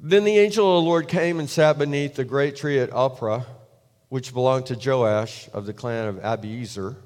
Then 0.00 0.24
the 0.24 0.38
angel 0.38 0.78
of 0.78 0.82
the 0.82 0.88
Lord 0.88 1.08
came 1.08 1.38
and 1.38 1.48
sat 1.48 1.78
beneath 1.78 2.14
the 2.14 2.24
great 2.24 2.56
tree 2.56 2.78
at 2.80 2.90
Ophrah, 2.90 3.44
which 4.08 4.32
belonged 4.32 4.66
to 4.66 4.74
Joash 4.74 5.48
of 5.52 5.66
the 5.66 5.72
clan 5.72 6.08
of 6.08 6.16
Abiezer. 6.16 6.96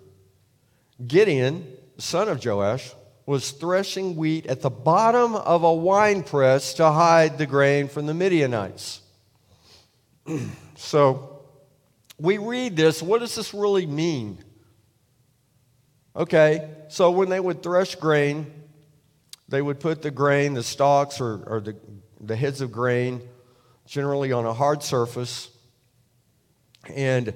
Gideon, 1.04 1.66
son 1.98 2.28
of 2.28 2.44
Joash, 2.44 2.94
was 3.26 3.50
threshing 3.50 4.14
wheat 4.14 4.46
at 4.46 4.60
the 4.60 4.70
bottom 4.70 5.34
of 5.34 5.64
a 5.64 5.74
winepress 5.74 6.74
to 6.74 6.90
hide 6.90 7.36
the 7.36 7.46
grain 7.46 7.88
from 7.88 8.06
the 8.06 8.14
Midianites. 8.14 9.00
so 10.76 11.42
we 12.18 12.38
read 12.38 12.76
this. 12.76 13.02
What 13.02 13.18
does 13.18 13.34
this 13.34 13.52
really 13.52 13.86
mean? 13.86 14.42
Okay, 16.14 16.70
so 16.88 17.10
when 17.10 17.28
they 17.28 17.40
would 17.40 17.62
thresh 17.62 17.96
grain, 17.96 18.55
they 19.48 19.62
would 19.62 19.80
put 19.80 20.02
the 20.02 20.10
grain, 20.10 20.54
the 20.54 20.62
stalks 20.62 21.20
or, 21.20 21.42
or 21.46 21.60
the, 21.60 21.76
the 22.20 22.36
heads 22.36 22.60
of 22.60 22.72
grain, 22.72 23.22
generally 23.86 24.32
on 24.32 24.44
a 24.44 24.52
hard 24.52 24.82
surface, 24.82 25.50
and 26.88 27.32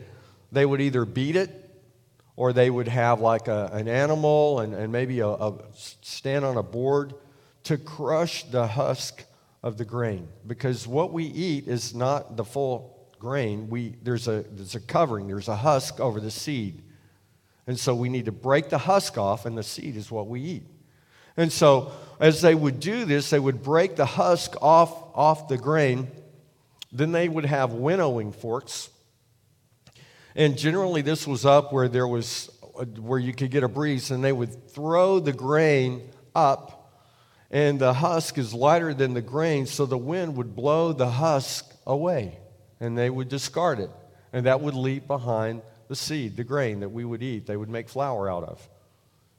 they 0.52 0.66
would 0.66 0.80
either 0.80 1.04
beat 1.04 1.36
it 1.36 1.56
or 2.36 2.52
they 2.52 2.70
would 2.70 2.88
have 2.88 3.20
like 3.20 3.48
a, 3.48 3.70
an 3.72 3.86
animal 3.86 4.60
and, 4.60 4.74
and 4.74 4.90
maybe 4.90 5.20
a, 5.20 5.28
a 5.28 5.58
stand 5.72 6.44
on 6.44 6.56
a 6.56 6.62
board 6.62 7.14
to 7.64 7.76
crush 7.76 8.44
the 8.44 8.66
husk 8.66 9.24
of 9.62 9.76
the 9.76 9.84
grain. 9.84 10.26
Because 10.46 10.86
what 10.86 11.12
we 11.12 11.24
eat 11.24 11.68
is 11.68 11.94
not 11.94 12.36
the 12.36 12.44
full 12.44 13.08
grain. 13.18 13.68
We, 13.68 13.96
there's, 14.02 14.26
a, 14.26 14.44
there's 14.50 14.74
a 14.74 14.80
covering, 14.80 15.28
there's 15.28 15.48
a 15.48 15.56
husk 15.56 16.00
over 16.00 16.18
the 16.18 16.30
seed. 16.30 16.82
And 17.66 17.78
so 17.78 17.94
we 17.94 18.08
need 18.08 18.24
to 18.24 18.32
break 18.32 18.70
the 18.70 18.78
husk 18.78 19.18
off, 19.18 19.46
and 19.46 19.56
the 19.56 19.62
seed 19.62 19.96
is 19.96 20.10
what 20.10 20.26
we 20.26 20.40
eat. 20.40 20.66
And 21.40 21.50
so, 21.50 21.92
as 22.20 22.42
they 22.42 22.54
would 22.54 22.80
do 22.80 23.06
this, 23.06 23.30
they 23.30 23.38
would 23.38 23.62
break 23.62 23.96
the 23.96 24.04
husk 24.04 24.56
off, 24.60 24.92
off 25.14 25.48
the 25.48 25.56
grain. 25.56 26.08
Then 26.92 27.12
they 27.12 27.30
would 27.30 27.46
have 27.46 27.72
winnowing 27.72 28.32
forks. 28.32 28.90
And 30.34 30.58
generally, 30.58 31.00
this 31.00 31.26
was 31.26 31.46
up 31.46 31.72
where 31.72 31.88
there 31.88 32.06
was 32.06 32.50
where 32.98 33.18
you 33.18 33.32
could 33.32 33.50
get 33.50 33.62
a 33.62 33.68
breeze, 33.68 34.10
and 34.10 34.22
they 34.22 34.32
would 34.32 34.70
throw 34.70 35.18
the 35.18 35.32
grain 35.32 36.10
up, 36.34 36.92
and 37.50 37.78
the 37.78 37.94
husk 37.94 38.36
is 38.36 38.52
lighter 38.52 38.92
than 38.92 39.14
the 39.14 39.22
grain, 39.22 39.64
so 39.64 39.86
the 39.86 39.96
wind 39.96 40.36
would 40.36 40.54
blow 40.54 40.92
the 40.92 41.08
husk 41.08 41.74
away, 41.86 42.38
and 42.80 42.98
they 42.98 43.08
would 43.08 43.30
discard 43.30 43.80
it, 43.80 43.90
and 44.34 44.44
that 44.44 44.60
would 44.60 44.74
leave 44.74 45.06
behind 45.06 45.62
the 45.88 45.96
seed, 45.96 46.36
the 46.36 46.44
grain 46.44 46.80
that 46.80 46.90
we 46.90 47.02
would 47.02 47.22
eat, 47.22 47.46
they 47.46 47.56
would 47.56 47.70
make 47.70 47.88
flour 47.88 48.30
out 48.30 48.44
of. 48.44 48.68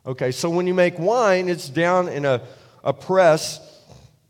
Okay, 0.03 0.31
so 0.31 0.49
when 0.49 0.65
you 0.65 0.73
make 0.73 0.97
wine, 0.97 1.47
it's 1.47 1.69
down 1.69 2.07
in 2.07 2.25
a, 2.25 2.41
a 2.83 2.91
press, 2.91 3.59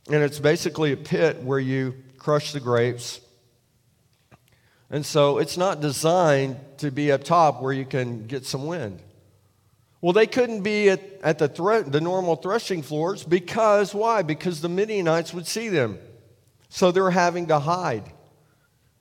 and 0.08 0.22
it's 0.22 0.38
basically 0.38 0.92
a 0.92 0.98
pit 0.98 1.42
where 1.44 1.60
you 1.60 1.96
crush 2.18 2.52
the 2.52 2.60
grapes. 2.60 3.22
And 4.90 5.06
so 5.06 5.38
it's 5.38 5.56
not 5.56 5.80
designed 5.80 6.58
to 6.80 6.92
be 6.92 7.14
up 7.14 7.24
top 7.24 7.62
where 7.62 7.72
you 7.72 7.86
can 7.86 8.28
get 8.28 8.46
some 8.46 8.66
wind. 8.68 9.02
Well, 10.02 10.12
they 10.12 10.28
couldn't 10.28 10.64
be 10.64 10.90
at, 10.90 11.02
at 11.24 11.40
the, 11.40 11.48
thre- 11.48 11.90
the 11.90 12.02
normal 12.02 12.36
threshing 12.36 12.82
floors 12.82 13.24
because 13.24 13.96
why? 13.96 14.24
Because 14.24 14.60
the 14.60 14.68
Midianites 14.68 15.34
would 15.34 15.48
see 15.48 15.70
them. 15.70 16.00
So 16.68 16.92
they're 16.92 17.12
having 17.12 17.48
to 17.48 17.60
hide 17.60 18.12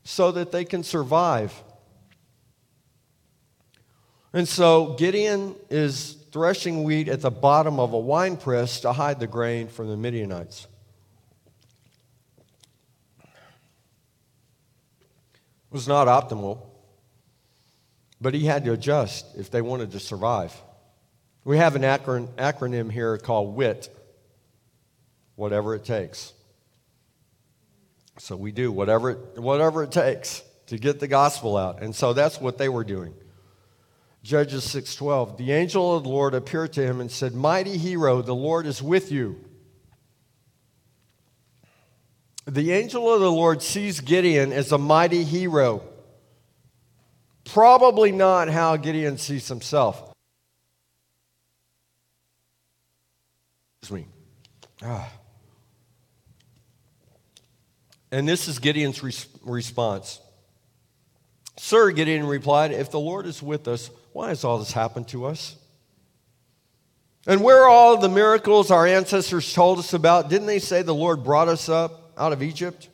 so 0.05 0.31
that 0.33 0.53
they 0.53 0.65
can 0.65 0.85
survive. 0.85 1.53
And 4.33 4.47
so 4.47 4.95
Gideon 4.99 5.57
is 5.69 6.20
threshing 6.33 6.85
wheat 6.85 7.09
at 7.09 7.21
the 7.21 7.31
bottom 7.31 7.81
of 7.81 7.93
a 7.93 7.99
wine 7.99 8.37
press 8.37 8.81
to 8.81 8.93
hide 8.93 9.21
the 9.21 9.27
grain 9.27 9.69
from 9.69 9.89
the 9.89 9.97
Midianites. 9.97 10.67
It 15.73 15.75
was 15.75 15.89
not 15.89 16.07
optimal, 16.09 16.67
but 18.21 18.35
he 18.35 18.45
had 18.45 18.65
to 18.65 18.73
adjust 18.73 19.27
if 19.37 19.51
they 19.51 19.63
wanted 19.63 19.93
to 19.93 20.01
survive. 20.01 20.55
We 21.45 21.57
have 21.59 21.77
an 21.77 21.83
acronym 21.83 22.93
here 22.93 23.17
called 23.19 23.55
WIT, 23.55 23.89
whatever 25.37 25.75
it 25.75 25.85
takes. 25.85 26.33
So 28.19 28.37
we 28.37 28.53
do 28.53 28.71
whatever 28.71 29.11
it, 29.11 29.39
whatever 29.39 29.83
it 29.83 29.93
takes 29.93 30.43
to 30.67 30.77
get 30.77 31.01
the 31.01 31.09
gospel 31.09 31.57
out. 31.57 31.83
And 31.83 31.95
so 31.95 32.13
that's 32.13 32.41
what 32.41 32.59
they 32.59 32.69
were 32.69 32.85
doing. 32.85 33.15
Judges 34.23 34.65
6:12. 34.65 35.37
The 35.37 35.53
angel 35.53 35.97
of 35.97 36.03
the 36.03 36.09
Lord 36.11 36.35
appeared 36.35 36.73
to 36.75 36.83
him 36.83 37.00
and 37.00 37.11
said, 37.11 37.35
"Mighty 37.35 37.79
hero, 37.79 38.21
the 38.21 38.35
Lord 38.35 38.67
is 38.67 38.83
with 38.83 39.11
you." 39.11 39.45
The 42.47 42.73
angel 42.73 43.12
of 43.12 43.21
the 43.21 43.31
Lord 43.31 43.62
sees 43.62 44.00
Gideon 44.00 44.53
as 44.53 44.73
a 44.73 44.79
mighty 44.79 45.25
hero. 45.25 45.83
Probably 47.45 48.12
not 48.12 48.49
how 48.49 48.77
Gideon 48.77 49.19
sees 49.19 49.49
himself. 49.49 50.12
Excuse 53.81 54.03
me. 54.03 54.09
Ah. 54.83 55.11
And 58.12 58.29
this 58.29 58.49
is 58.49 58.59
Gideon's 58.59 59.03
res- 59.03 59.29
response. 59.43 60.21
Sir, 61.57 61.91
Gideon 61.93 62.27
replied, 62.27 62.73
If 62.73 62.91
the 62.91 63.00
Lord 63.00 63.27
is 63.27 63.43
with 63.43 63.69
us, 63.69 63.91
why 64.12 64.29
has 64.29 64.45
all 64.45 64.59
this 64.59 64.73
happened 64.73 65.09
to 65.09 65.26
us? 65.26 65.57
And 67.26 67.43
where 67.43 67.64
are 67.64 67.69
all 67.69 67.99
the 67.99 68.09
miracles 68.09 68.71
our 68.71 68.87
ancestors 68.87 69.52
told 69.52 69.79
us 69.79 69.93
about? 69.93 70.31
Didn't 70.31 70.47
they 70.47 70.59
say 70.59 70.83
the 70.83 70.95
Lord 70.95 71.23
brought 71.23 71.49
us 71.49 71.69
up 71.69 72.12
out 72.17 72.33
of 72.33 72.43
Egypt? 72.43 72.88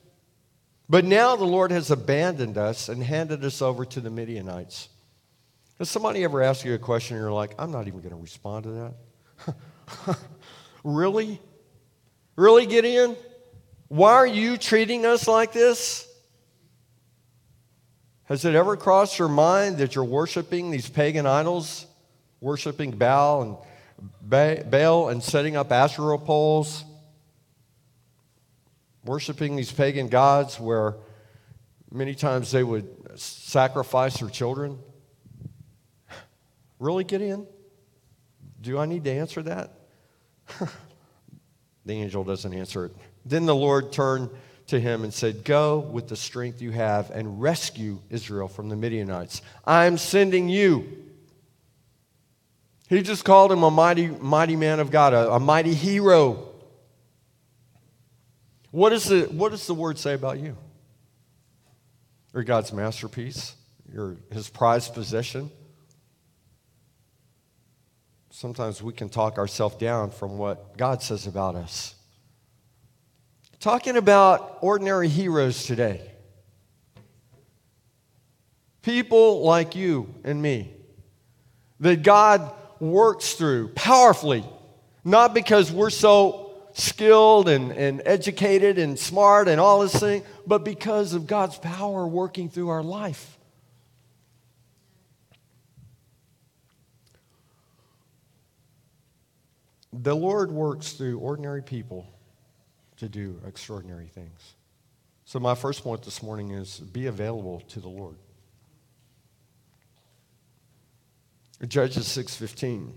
But 0.89 1.05
now 1.05 1.37
the 1.37 1.45
Lord 1.45 1.71
has 1.71 1.91
abandoned 1.91 2.59
us 2.59 2.89
and 2.89 3.03
handed 3.03 3.45
us 3.45 3.63
over 3.63 3.85
to 3.87 4.01
the 4.01 4.11
Midianites. 4.11 4.89
Has 5.79 5.91
somebody 5.91 6.25
ever 6.25 6.43
asked 6.43 6.65
you 6.65 6.75
a 6.75 6.79
question 6.79 7.17
and 7.17 7.23
you're 7.23 7.33
like, 7.33 7.55
I'm 7.59 7.71
not 7.71 7.87
even 7.87 8.01
going 8.01 8.15
to 8.15 8.21
respond 8.21 8.65
to 8.65 8.93
that? 9.47 10.19
really? 10.85 11.41
Really, 12.37 12.67
Gideon? 12.67 13.17
Why 13.89 14.13
are 14.13 14.27
you 14.27 14.57
treating 14.57 15.07
us 15.07 15.29
like 15.29 15.53
this? 15.53 16.06
Has 18.27 18.45
it 18.45 18.57
ever 18.57 18.77
crossed 18.77 19.21
your 19.21 19.29
mind 19.29 19.79
that 19.79 19.95
you're 19.95 20.05
worshiping 20.05 20.73
these 20.73 20.89
pagan 20.89 21.27
idols, 21.27 21.87
worshiping 22.41 22.91
Baal 22.91 23.43
and 23.43 24.71
Baal 24.71 25.11
and 25.11 25.23
setting 25.23 25.57
up 25.57 25.71
Asherah 25.71 26.19
poles, 26.19 26.85
worshiping 29.05 29.55
these 29.55 29.71
pagan 29.71 30.09
gods 30.09 30.59
where 30.59 30.97
many 31.93 32.17
times 32.17 32.51
they 32.51 32.65
would 32.65 32.89
sacrifice 33.15 34.19
their 34.19 34.31
children? 34.31 34.79
Really, 36.79 37.05
Gideon? 37.05 37.47
Do 38.61 38.79
I 38.79 38.85
need 38.85 39.05
to 39.05 39.11
answer 39.11 39.43
that? 39.45 39.73
the 41.87 41.95
angel 41.95 42.23
doesn't 42.23 42.53
answer 42.53 42.85
it. 42.85 42.93
Then 43.25 43.47
the 43.47 43.55
Lord 43.55 43.93
turned 43.93 44.29
to 44.69 44.81
him 44.81 45.05
and 45.05 45.13
said, 45.13 45.45
Go 45.45 45.79
with 45.79 46.09
the 46.09 46.17
strength 46.17 46.61
you 46.61 46.71
have 46.73 47.11
and 47.11 47.41
rescue 47.41 48.01
Israel 48.11 48.49
from 48.49 48.69
the 48.69 48.77
Midianites. 48.77 49.43
I'm 49.65 49.99
sending 49.99 50.49
you. 50.49 51.05
He 52.89 53.03
just 53.03 53.25
called 53.25 53.51
him 53.51 53.63
a 53.63 53.71
mighty, 53.71 54.09
mighty 54.09 54.57
man 54.57 54.79
of 54.79 54.91
God, 54.91 55.13
a, 55.13 55.33
a 55.33 55.41
mighty 55.41 55.75
hero. 55.75 56.49
What, 58.71 58.93
is 58.93 59.05
the, 59.07 59.23
what 59.25 59.51
does 59.51 59.67
the 59.67 59.75
word 59.75 59.99
say 59.99 60.15
about 60.15 60.39
you? 60.39 60.57
You're 62.33 62.45
God's 62.45 62.73
masterpiece. 62.73 63.57
You're 63.93 64.17
his 64.31 64.49
prized 64.49 64.95
possession. 64.95 65.51
Sometimes 68.31 68.83
we 68.83 68.93
can 68.93 69.09
talk 69.09 69.39
ourselves 69.39 69.77
down 69.77 70.11
from 70.11 70.37
what 70.37 70.77
God 70.77 71.03
says 71.03 71.27
about 71.27 71.55
us. 71.55 71.96
Talking 73.61 73.97
about 73.97 74.59
ordinary 74.61 75.09
heroes 75.09 75.65
today. 75.65 76.11
People 78.83 79.43
like 79.43 79.75
you 79.75 80.15
and 80.25 80.41
me 80.41 80.73
that 81.81 82.03
God 82.03 82.53
works 82.79 83.35
through 83.35 83.69
powerfully, 83.69 84.45
not 85.05 85.35
because 85.35 85.73
we're 85.73 85.91
so 85.91 86.55
skilled 86.75 87.49
and, 87.49 87.73
and 87.73 88.03
educated 88.05 88.79
and 88.79 88.99
smart 88.99 89.49
and 89.49 89.61
all 89.61 89.81
this 89.81 89.99
thing, 89.99 90.23
but 90.47 90.63
because 90.63 91.15
of 91.15 91.27
God's 91.27 91.57
power 91.59 92.07
working 92.07 92.51
through 92.51 92.69
our 92.69 92.83
life. 92.83 93.39
The 99.93 100.15
Lord 100.15 100.53
works 100.53 100.93
through 100.93 101.19
ordinary 101.19 101.63
people 101.63 102.07
to 102.97 103.09
do 103.09 103.41
extraordinary 103.47 104.09
things. 104.09 104.55
So, 105.25 105.41
my 105.41 105.55
first 105.55 105.83
point 105.83 106.03
this 106.03 106.23
morning 106.23 106.51
is 106.51 106.79
be 106.79 107.07
available 107.07 107.61
to 107.69 107.81
the 107.81 107.89
Lord. 107.89 108.17
Judges 111.67 112.07
6:15. 112.07 112.93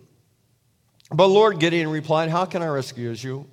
But 1.11 1.27
Lord 1.27 1.59
Gideon 1.59 1.89
replied, 1.89 2.29
"How 2.29 2.45
can 2.45 2.61
I 2.61 2.67
rescue 2.67 3.09
Israel? 3.09 3.47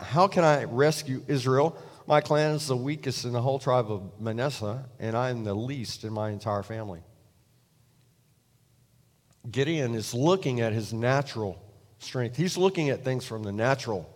How 0.00 0.28
can 0.28 0.44
I 0.44 0.64
rescue 0.64 1.24
Israel? 1.26 1.76
My 2.06 2.20
clan 2.20 2.54
is 2.54 2.66
the 2.66 2.76
weakest 2.76 3.24
in 3.24 3.32
the 3.32 3.42
whole 3.42 3.58
tribe 3.58 3.90
of 3.90 4.20
Manasseh, 4.20 4.88
and 4.98 5.16
I 5.16 5.30
am 5.30 5.44
the 5.44 5.54
least 5.54 6.04
in 6.04 6.12
my 6.12 6.30
entire 6.30 6.62
family." 6.62 7.02
Gideon 9.50 9.94
is 9.94 10.14
looking 10.14 10.60
at 10.60 10.72
his 10.72 10.92
natural 10.92 11.60
strength. 11.98 12.36
He's 12.36 12.56
looking 12.56 12.90
at 12.90 13.02
things 13.02 13.24
from 13.24 13.42
the 13.42 13.52
natural. 13.52 14.08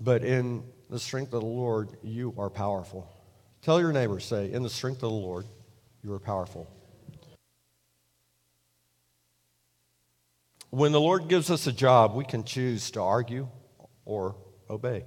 But 0.00 0.24
in 0.24 0.64
the 0.90 0.98
strength 0.98 1.32
of 1.32 1.40
the 1.40 1.46
Lord, 1.46 1.90
you 2.02 2.34
are 2.38 2.50
powerful. 2.50 3.10
Tell 3.62 3.80
your 3.80 3.92
neighbor, 3.92 4.20
say, 4.20 4.52
in 4.52 4.62
the 4.62 4.70
strength 4.70 5.02
of 5.02 5.10
the 5.10 5.16
Lord, 5.16 5.46
you 6.04 6.12
are 6.12 6.20
powerful. 6.20 6.70
When 10.70 10.92
the 10.92 11.00
Lord 11.00 11.28
gives 11.28 11.50
us 11.50 11.66
a 11.66 11.72
job, 11.72 12.14
we 12.14 12.24
can 12.24 12.44
choose 12.44 12.90
to 12.92 13.00
argue 13.00 13.48
or 14.04 14.36
obey. 14.68 15.04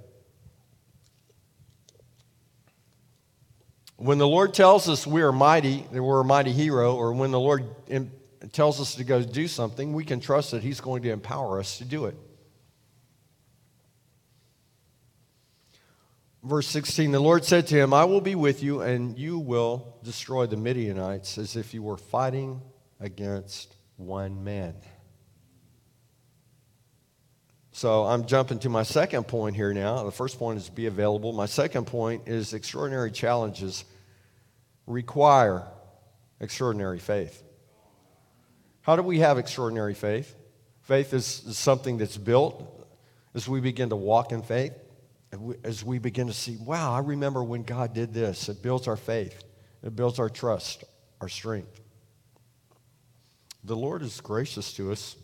When 3.96 4.18
the 4.18 4.26
Lord 4.26 4.54
tells 4.54 4.88
us 4.88 5.06
we 5.06 5.22
are 5.22 5.30
mighty, 5.30 5.86
that 5.92 6.02
we're 6.02 6.20
a 6.20 6.24
mighty 6.24 6.52
hero, 6.52 6.96
or 6.96 7.12
when 7.12 7.30
the 7.30 7.38
Lord 7.38 7.64
tells 8.52 8.80
us 8.80 8.94
to 8.94 9.04
go 9.04 9.22
do 9.22 9.46
something, 9.46 9.92
we 9.92 10.04
can 10.04 10.20
trust 10.20 10.52
that 10.52 10.62
He's 10.62 10.80
going 10.80 11.02
to 11.02 11.10
empower 11.10 11.60
us 11.60 11.78
to 11.78 11.84
do 11.84 12.06
it. 12.06 12.16
Verse 16.42 16.66
16 16.68 17.12
The 17.12 17.20
Lord 17.20 17.44
said 17.44 17.66
to 17.68 17.74
him, 17.74 17.92
I 17.92 18.04
will 18.04 18.20
be 18.20 18.34
with 18.34 18.62
you, 18.62 18.80
and 18.80 19.18
you 19.18 19.38
will 19.38 19.98
destroy 20.02 20.46
the 20.46 20.56
Midianites 20.56 21.38
as 21.38 21.56
if 21.56 21.74
you 21.74 21.82
were 21.82 21.96
fighting 21.96 22.62
against 22.98 23.76
one 23.96 24.42
man. 24.42 24.74
So 27.72 28.04
I'm 28.04 28.26
jumping 28.26 28.58
to 28.60 28.68
my 28.68 28.82
second 28.82 29.28
point 29.28 29.56
here 29.56 29.72
now. 29.72 30.02
The 30.02 30.10
first 30.10 30.38
point 30.38 30.58
is 30.58 30.68
be 30.68 30.86
available. 30.86 31.32
My 31.32 31.46
second 31.46 31.86
point 31.86 32.26
is 32.26 32.52
extraordinary 32.52 33.10
challenges 33.10 33.84
require 34.86 35.66
extraordinary 36.40 36.98
faith. 36.98 37.42
How 38.82 38.96
do 38.96 39.02
we 39.02 39.20
have 39.20 39.38
extraordinary 39.38 39.94
faith? 39.94 40.34
Faith 40.82 41.14
is, 41.14 41.26
something 41.56 41.98
that's 41.98 42.16
built 42.16 42.86
as 43.34 43.48
we 43.48 43.60
begin 43.60 43.90
to 43.90 43.96
walk 43.96 44.32
in 44.32 44.42
faith, 44.42 44.72
as 45.64 45.84
we 45.84 45.98
begin 45.98 46.26
to 46.26 46.32
see, 46.32 46.56
wow, 46.56 46.92
I 46.92 47.00
remember 47.00 47.42
when 47.42 47.62
God 47.62 47.94
did 47.94 48.12
this. 48.12 48.48
It 48.48 48.62
builds 48.62 48.88
our 48.88 48.96
faith, 48.96 49.42
it 49.82 49.94
builds 49.94 50.18
our 50.18 50.28
trust, 50.28 50.84
our 51.20 51.28
strength. 51.28 51.80
The 53.64 53.76
Lord 53.76 54.02
is 54.02 54.20
gracious 54.20 54.72
to 54.74 54.90
us 54.90 55.16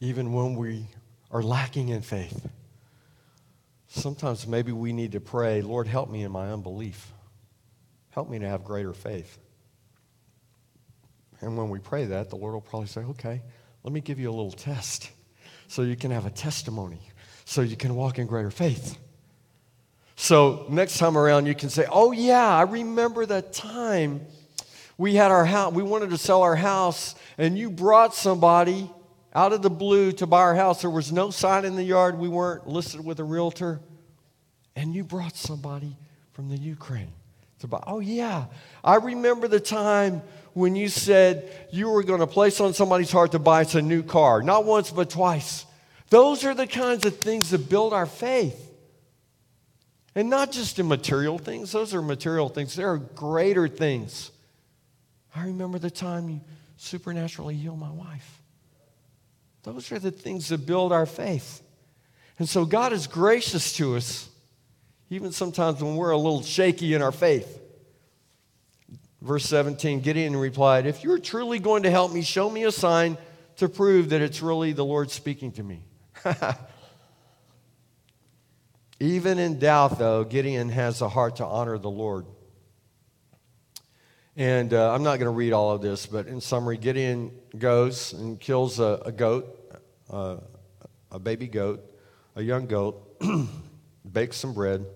even 0.00 0.32
when 0.32 0.56
we 0.56 0.86
are 1.30 1.42
lacking 1.42 1.88
in 1.90 2.02
faith. 2.02 2.48
Sometimes 3.86 4.46
maybe 4.46 4.72
we 4.72 4.92
need 4.92 5.12
to 5.12 5.20
pray, 5.20 5.62
Lord, 5.62 5.86
help 5.86 6.10
me 6.10 6.24
in 6.24 6.32
my 6.32 6.50
unbelief. 6.50 7.12
Help 8.10 8.28
me 8.28 8.38
to 8.40 8.48
have 8.48 8.64
greater 8.64 8.92
faith. 8.92 9.38
And 11.40 11.56
when 11.56 11.70
we 11.70 11.78
pray 11.78 12.06
that, 12.06 12.30
the 12.30 12.36
Lord 12.36 12.54
will 12.54 12.60
probably 12.60 12.88
say, 12.88 13.02
okay, 13.02 13.42
let 13.84 13.92
me 13.92 14.00
give 14.00 14.18
you 14.18 14.28
a 14.28 14.32
little 14.32 14.50
test 14.50 15.10
so 15.68 15.82
you 15.82 15.96
can 15.96 16.10
have 16.10 16.26
a 16.26 16.30
testimony, 16.30 17.00
so 17.52 17.60
you 17.60 17.76
can 17.76 17.94
walk 17.94 18.18
in 18.18 18.26
greater 18.26 18.50
faith. 18.50 18.96
So 20.16 20.64
next 20.70 20.96
time 20.96 21.18
around, 21.18 21.44
you 21.44 21.54
can 21.54 21.68
say, 21.68 21.84
oh, 21.90 22.12
yeah, 22.12 22.46
I 22.48 22.62
remember 22.62 23.26
that 23.26 23.52
time 23.52 24.24
we 24.96 25.16
had 25.16 25.30
our 25.30 25.44
house, 25.44 25.74
we 25.74 25.82
wanted 25.82 26.10
to 26.10 26.18
sell 26.18 26.42
our 26.42 26.56
house, 26.56 27.14
and 27.36 27.58
you 27.58 27.68
brought 27.68 28.14
somebody 28.14 28.90
out 29.34 29.52
of 29.52 29.60
the 29.60 29.68
blue 29.68 30.12
to 30.12 30.26
buy 30.26 30.40
our 30.40 30.54
house. 30.54 30.80
There 30.80 30.90
was 30.90 31.12
no 31.12 31.30
sign 31.30 31.66
in 31.66 31.76
the 31.76 31.82
yard. 31.82 32.18
We 32.18 32.28
weren't 32.28 32.66
listed 32.66 33.04
with 33.04 33.20
a 33.20 33.24
realtor. 33.24 33.80
And 34.74 34.94
you 34.94 35.04
brought 35.04 35.36
somebody 35.36 35.96
from 36.32 36.48
the 36.48 36.56
Ukraine 36.56 37.12
to 37.58 37.66
buy. 37.66 37.82
Oh, 37.86 38.00
yeah. 38.00 38.46
I 38.82 38.96
remember 38.96 39.46
the 39.46 39.60
time 39.60 40.22
when 40.54 40.74
you 40.74 40.88
said 40.88 41.52
you 41.70 41.90
were 41.90 42.02
going 42.02 42.20
to 42.20 42.26
place 42.26 42.60
on 42.60 42.72
somebody's 42.72 43.10
heart 43.10 43.32
to 43.32 43.38
buy 43.38 43.62
us 43.62 43.74
a 43.74 43.82
new 43.82 44.02
car. 44.02 44.42
Not 44.42 44.64
once, 44.64 44.90
but 44.90 45.10
twice. 45.10 45.66
Those 46.12 46.44
are 46.44 46.52
the 46.52 46.66
kinds 46.66 47.06
of 47.06 47.16
things 47.16 47.48
that 47.52 47.70
build 47.70 47.94
our 47.94 48.04
faith. 48.04 48.70
And 50.14 50.28
not 50.28 50.52
just 50.52 50.78
in 50.78 50.86
material 50.86 51.38
things, 51.38 51.72
those 51.72 51.94
are 51.94 52.02
material 52.02 52.50
things. 52.50 52.74
There 52.74 52.92
are 52.92 52.98
greater 52.98 53.66
things. 53.66 54.30
I 55.34 55.46
remember 55.46 55.78
the 55.78 55.90
time 55.90 56.28
you 56.28 56.42
supernaturally 56.76 57.54
healed 57.54 57.78
my 57.78 57.90
wife. 57.90 58.42
Those 59.62 59.90
are 59.90 59.98
the 59.98 60.10
things 60.10 60.50
that 60.50 60.66
build 60.66 60.92
our 60.92 61.06
faith. 61.06 61.62
And 62.38 62.46
so 62.46 62.66
God 62.66 62.92
is 62.92 63.06
gracious 63.06 63.72
to 63.78 63.96
us, 63.96 64.28
even 65.08 65.32
sometimes 65.32 65.82
when 65.82 65.96
we're 65.96 66.10
a 66.10 66.18
little 66.18 66.42
shaky 66.42 66.92
in 66.92 67.00
our 67.00 67.10
faith. 67.12 67.58
Verse 69.22 69.46
17 69.46 70.00
Gideon 70.00 70.36
replied, 70.36 70.84
If 70.84 71.04
you're 71.04 71.18
truly 71.18 71.58
going 71.58 71.84
to 71.84 71.90
help 71.90 72.12
me, 72.12 72.20
show 72.20 72.50
me 72.50 72.64
a 72.64 72.72
sign 72.72 73.16
to 73.56 73.66
prove 73.66 74.10
that 74.10 74.20
it's 74.20 74.42
really 74.42 74.72
the 74.72 74.84
Lord 74.84 75.10
speaking 75.10 75.52
to 75.52 75.62
me. 75.62 75.84
Even 79.00 79.38
in 79.38 79.58
doubt, 79.58 79.98
though, 79.98 80.24
Gideon 80.24 80.68
has 80.68 81.00
a 81.02 81.08
heart 81.08 81.36
to 81.36 81.44
honor 81.44 81.78
the 81.78 81.90
Lord. 81.90 82.26
And 84.36 84.72
uh, 84.72 84.94
I'm 84.94 85.02
not 85.02 85.18
going 85.18 85.26
to 85.26 85.36
read 85.36 85.52
all 85.52 85.72
of 85.72 85.82
this, 85.82 86.06
but 86.06 86.26
in 86.26 86.40
summary, 86.40 86.78
Gideon 86.78 87.32
goes 87.58 88.14
and 88.14 88.40
kills 88.40 88.80
a, 88.80 89.02
a 89.04 89.12
goat, 89.12 89.74
uh, 90.08 90.38
a 91.10 91.18
baby 91.18 91.48
goat, 91.48 91.84
a 92.36 92.42
young 92.42 92.66
goat, 92.66 93.20
bakes 94.12 94.36
some 94.38 94.54
bread, 94.54 94.86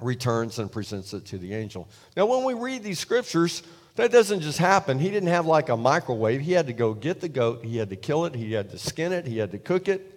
returns 0.00 0.58
and 0.58 0.70
presents 0.70 1.14
it 1.14 1.26
to 1.26 1.38
the 1.38 1.54
angel. 1.54 1.88
Now, 2.16 2.26
when 2.26 2.42
we 2.42 2.54
read 2.54 2.82
these 2.82 2.98
scriptures, 2.98 3.62
that 3.96 4.10
doesn't 4.10 4.40
just 4.40 4.58
happen. 4.58 4.98
He 4.98 5.10
didn't 5.10 5.28
have 5.28 5.46
like 5.46 5.68
a 5.68 5.76
microwave. 5.76 6.40
He 6.40 6.52
had 6.52 6.66
to 6.66 6.72
go 6.72 6.94
get 6.94 7.20
the 7.20 7.28
goat, 7.28 7.64
he 7.64 7.76
had 7.76 7.90
to 7.90 7.96
kill 7.96 8.24
it, 8.24 8.34
he 8.34 8.52
had 8.52 8.70
to 8.70 8.78
skin 8.78 9.12
it, 9.12 9.26
he 9.26 9.38
had 9.38 9.52
to 9.52 9.58
cook 9.58 9.88
it, 9.88 10.13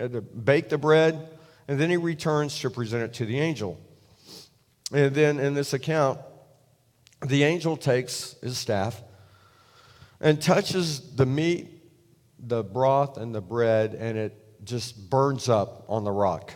had 0.00 0.12
to 0.12 0.20
bake 0.20 0.68
the 0.68 0.78
bread, 0.78 1.28
and 1.68 1.78
then 1.78 1.90
he 1.90 1.96
returns 1.96 2.58
to 2.60 2.70
present 2.70 3.02
it 3.02 3.14
to 3.14 3.26
the 3.26 3.38
angel. 3.38 3.78
And 4.92 5.14
then 5.14 5.38
in 5.38 5.54
this 5.54 5.72
account, 5.72 6.18
the 7.24 7.44
angel 7.44 7.76
takes 7.76 8.34
his 8.42 8.58
staff 8.58 9.00
and 10.20 10.40
touches 10.40 11.14
the 11.14 11.26
meat, 11.26 11.68
the 12.38 12.64
broth, 12.64 13.18
and 13.18 13.34
the 13.34 13.40
bread, 13.40 13.94
and 13.94 14.16
it 14.18 14.64
just 14.64 15.10
burns 15.10 15.48
up 15.48 15.84
on 15.88 16.04
the 16.04 16.10
rock. 16.10 16.54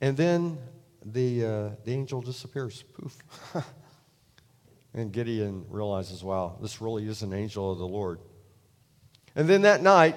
And 0.00 0.16
then 0.16 0.58
the, 1.04 1.44
uh, 1.44 1.70
the 1.84 1.92
angel 1.92 2.20
disappears. 2.20 2.82
Poof. 2.82 3.16
and 4.94 5.12
Gideon 5.12 5.64
realizes, 5.68 6.22
wow, 6.22 6.56
this 6.60 6.80
really 6.80 7.06
is 7.06 7.22
an 7.22 7.32
angel 7.32 7.72
of 7.72 7.78
the 7.78 7.86
Lord. 7.86 8.20
And 9.34 9.48
then 9.48 9.62
that 9.62 9.82
night, 9.82 10.16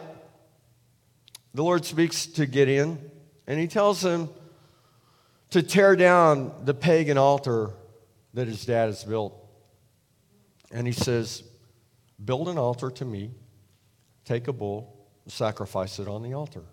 the 1.56 1.64
Lord 1.64 1.86
speaks 1.86 2.26
to 2.26 2.46
Gideon, 2.46 3.00
and 3.48 3.58
he 3.58 3.68
tells 3.68 4.04
him 4.04 4.28
to 5.52 5.64
tear 5.64 5.96
down 5.96 6.52
the 6.66 6.74
pagan 6.74 7.18
altar 7.18 7.72
that 8.34 8.46
his 8.46 8.66
dad 8.66 8.88
has 8.88 9.06
built. 9.06 9.34
And 10.70 10.86
he 10.86 10.92
says, 10.92 11.44
Build 12.24 12.50
an 12.50 12.58
altar 12.58 12.92
to 12.92 13.06
me, 13.06 13.32
take 14.26 14.50
a 14.50 14.54
bull, 14.54 15.08
sacrifice 15.28 15.98
it 15.98 16.10
on 16.10 16.24
the 16.24 16.34
altar. 16.34 16.64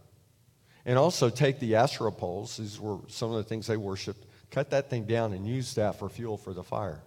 And 0.85 0.99
also 0.99 1.31
take 1.31 1.61
the 1.61 1.77
Asherah 1.77 2.11
poles, 2.11 2.57
these 2.57 2.81
were 2.81 2.99
some 3.07 3.31
of 3.31 3.37
the 3.37 3.45
things 3.45 3.68
they 3.68 3.77
worshiped, 3.77 4.27
cut 4.51 4.71
that 4.71 4.90
thing 4.90 5.05
down 5.05 5.33
and 5.33 5.47
use 5.47 5.75
that 5.75 5.97
for 6.01 6.09
fuel 6.09 6.37
for 6.37 6.53
the 6.53 6.64
fire. 6.64 7.01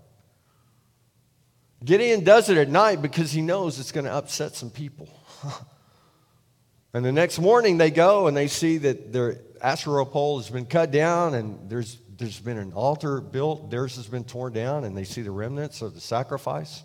Gideon 1.83 2.23
does 2.23 2.47
it 2.47 2.55
at 2.55 2.69
night 2.69 3.01
because 3.01 3.33
he 3.33 3.41
knows 3.41 3.81
it's 3.81 3.91
going 3.91 4.05
to 4.05 4.13
upset 4.13 4.55
some 4.55 4.69
people. 4.69 5.09
and 6.95 7.03
the 7.03 7.12
next 7.12 7.39
morning 7.39 7.77
they 7.77 7.91
go 7.91 8.27
and 8.27 8.38
they 8.38 8.47
see 8.47 8.77
that 8.77 9.12
their 9.12 9.41
Asherah 9.62 10.05
pole 10.05 10.38
has 10.38 10.49
been 10.49 10.65
cut 10.65 10.91
down 10.91 11.34
and 11.34 11.69
there's, 11.69 11.97
there's 12.17 12.39
been 12.39 12.58
an 12.58 12.71
altar 12.71 13.19
built. 13.19 13.69
Theirs 13.69 13.97
has 13.97 14.08
been 14.08 14.23
torn 14.23 14.53
down 14.53 14.86
and 14.86 14.95
they 14.95 15.03
see 15.03 15.21
the 15.21 15.29
remnants 15.29 15.81
of 15.81 15.93
the 15.93 15.99
sacrifice. 15.99 16.84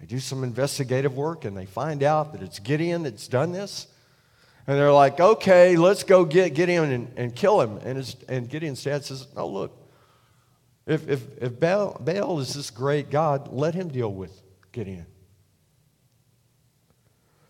They 0.00 0.06
do 0.06 0.20
some 0.20 0.42
investigative 0.42 1.18
work 1.18 1.44
and 1.44 1.54
they 1.54 1.66
find 1.66 2.02
out 2.02 2.32
that 2.32 2.40
it's 2.40 2.60
Gideon 2.60 3.02
that's 3.02 3.28
done 3.28 3.52
this. 3.52 3.88
And 4.66 4.78
they're 4.78 4.90
like, 4.90 5.20
okay, 5.20 5.76
let's 5.76 6.02
go 6.02 6.24
get 6.24 6.54
Gideon 6.54 6.90
and, 6.90 7.12
and 7.18 7.36
kill 7.36 7.60
him. 7.60 7.76
And, 7.84 7.98
his, 7.98 8.16
and 8.26 8.48
Gideon's 8.48 8.82
dad 8.82 9.04
says, 9.04 9.26
oh, 9.36 9.48
look, 9.48 9.86
if, 10.86 11.06
if, 11.06 11.42
if 11.42 11.60
Baal, 11.60 12.00
Baal 12.00 12.40
is 12.40 12.54
this 12.54 12.70
great 12.70 13.10
God, 13.10 13.52
let 13.52 13.74
him 13.74 13.88
deal 13.88 14.14
with 14.14 14.32
Gideon. 14.72 15.04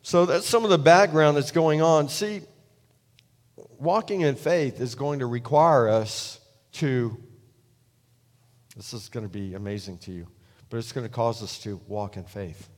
So 0.03 0.27
that's 0.27 0.47
some 0.47 0.65
of 0.65 0.71
the 0.71 0.79
background 0.79 1.37
that's 1.37 1.53
going 1.53 1.83
on. 1.83 2.09
See, 2.09 2.43
walking 3.79 4.23
in 4.23 4.35
faith 4.35 4.81
is 4.81 4.95
going 4.95 5.19
to 5.19 5.27
require 5.27 5.89
us 5.89 6.41
to, 6.73 7.17
this 8.77 8.93
is 8.93 9.09
going 9.09 9.27
to 9.27 9.33
be 9.33 9.55
amazing 9.55 9.99
to 9.99 10.13
you, 10.13 10.27
but 10.69 10.79
it's 10.79 10.93
going 10.93 11.07
to 11.07 11.13
cause 11.13 11.43
us 11.43 11.59
to 11.61 11.81
walk 11.87 12.17
in 12.17 12.25
faith. 12.25 12.69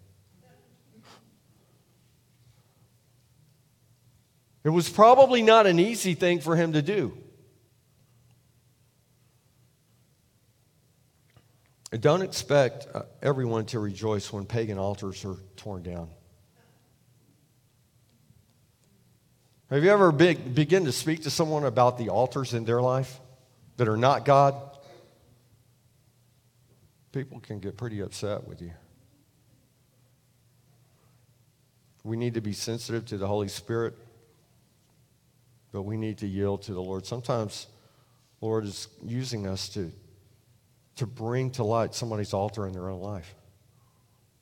It 4.65 4.71
was 4.71 4.89
probably 4.89 5.43
not 5.43 5.67
an 5.67 5.81
easy 5.81 6.15
thing 6.15 6.41
for 6.41 6.55
him 6.55 6.75
to 6.75 6.83
do. 6.83 7.17
Don't 11.91 12.23
expect 12.23 12.87
uh, 12.95 13.03
everyone 13.21 13.67
to 13.67 13.79
rejoice 13.79 14.33
when 14.33 14.47
pagan 14.47 14.79
altars 14.79 15.25
are 15.25 15.37
torn 15.57 15.83
down. 15.83 16.09
Have 19.73 19.85
you 19.85 19.91
ever 19.91 20.13
big, 20.13 20.55
begin 20.55 20.85
to 20.85 20.93
speak 20.93 21.23
to 21.23 21.31
someone 21.31 21.65
about 21.65 21.97
the 21.97 22.11
altars 22.11 22.53
in 22.53 22.67
their 22.67 22.83
life 22.83 23.19
that 23.79 23.89
are 23.89 23.97
not 23.97 24.27
God? 24.27 24.55
People 27.11 27.41
can 27.41 27.59
get 27.59 27.79
pretty 27.79 28.01
upset 28.01 28.47
with 28.47 28.61
you. 28.61 28.73
We 32.05 32.19
need 32.19 32.35
to 32.35 32.43
be 32.43 32.53
sensitive 32.53 33.07
to 33.07 33.17
the 33.17 33.27
Holy 33.27 33.49
Spirit, 33.49 33.95
but 35.73 35.83
we 35.83 35.97
need 35.97 36.19
to 36.19 36.27
yield 36.27 36.61
to 36.65 36.75
the 36.75 36.83
Lord. 36.83 37.07
Sometimes, 37.07 37.67
the 38.41 38.47
Lord 38.47 38.67
is 38.67 38.89
using 39.03 39.47
us 39.47 39.71
to 39.71 39.91
to 40.97 41.07
bring 41.07 41.51
to 41.53 41.65
light 41.65 41.95
somebody's 41.95 42.35
altar 42.35 42.67
in 42.67 42.75
their 42.75 42.91
own 42.91 43.01
life. 43.01 43.35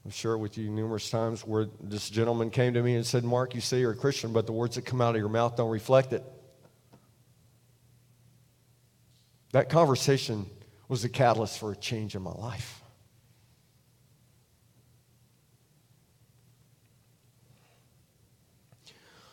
I've 0.07 0.15
shared 0.15 0.41
with 0.41 0.57
you 0.57 0.71
numerous 0.71 1.11
times 1.11 1.43
where 1.47 1.67
this 1.81 2.09
gentleman 2.09 2.51
came 2.51 2.73
to 2.75 2.83
me 2.83 2.95
and 2.95 3.05
said, 3.05 3.23
Mark, 3.23 3.55
you 3.55 3.61
say 3.61 3.81
you're 3.81 3.91
a 3.91 3.97
Christian, 3.97 4.33
but 4.33 4.47
the 4.47 4.53
words 4.53 4.77
that 4.77 4.87
come 4.87 5.01
out 5.01 5.15
of 5.15 5.21
your 5.21 5.29
mouth 5.29 5.57
don't 5.57 5.71
reflect 5.71 6.13
it. 6.13 6.25
That 9.53 9.69
conversation 9.69 10.47
was 10.89 11.03
the 11.03 11.09
catalyst 11.09 11.59
for 11.59 11.73
a 11.73 11.77
change 11.77 12.15
in 12.15 12.23
my 12.23 12.33
life. 12.33 12.83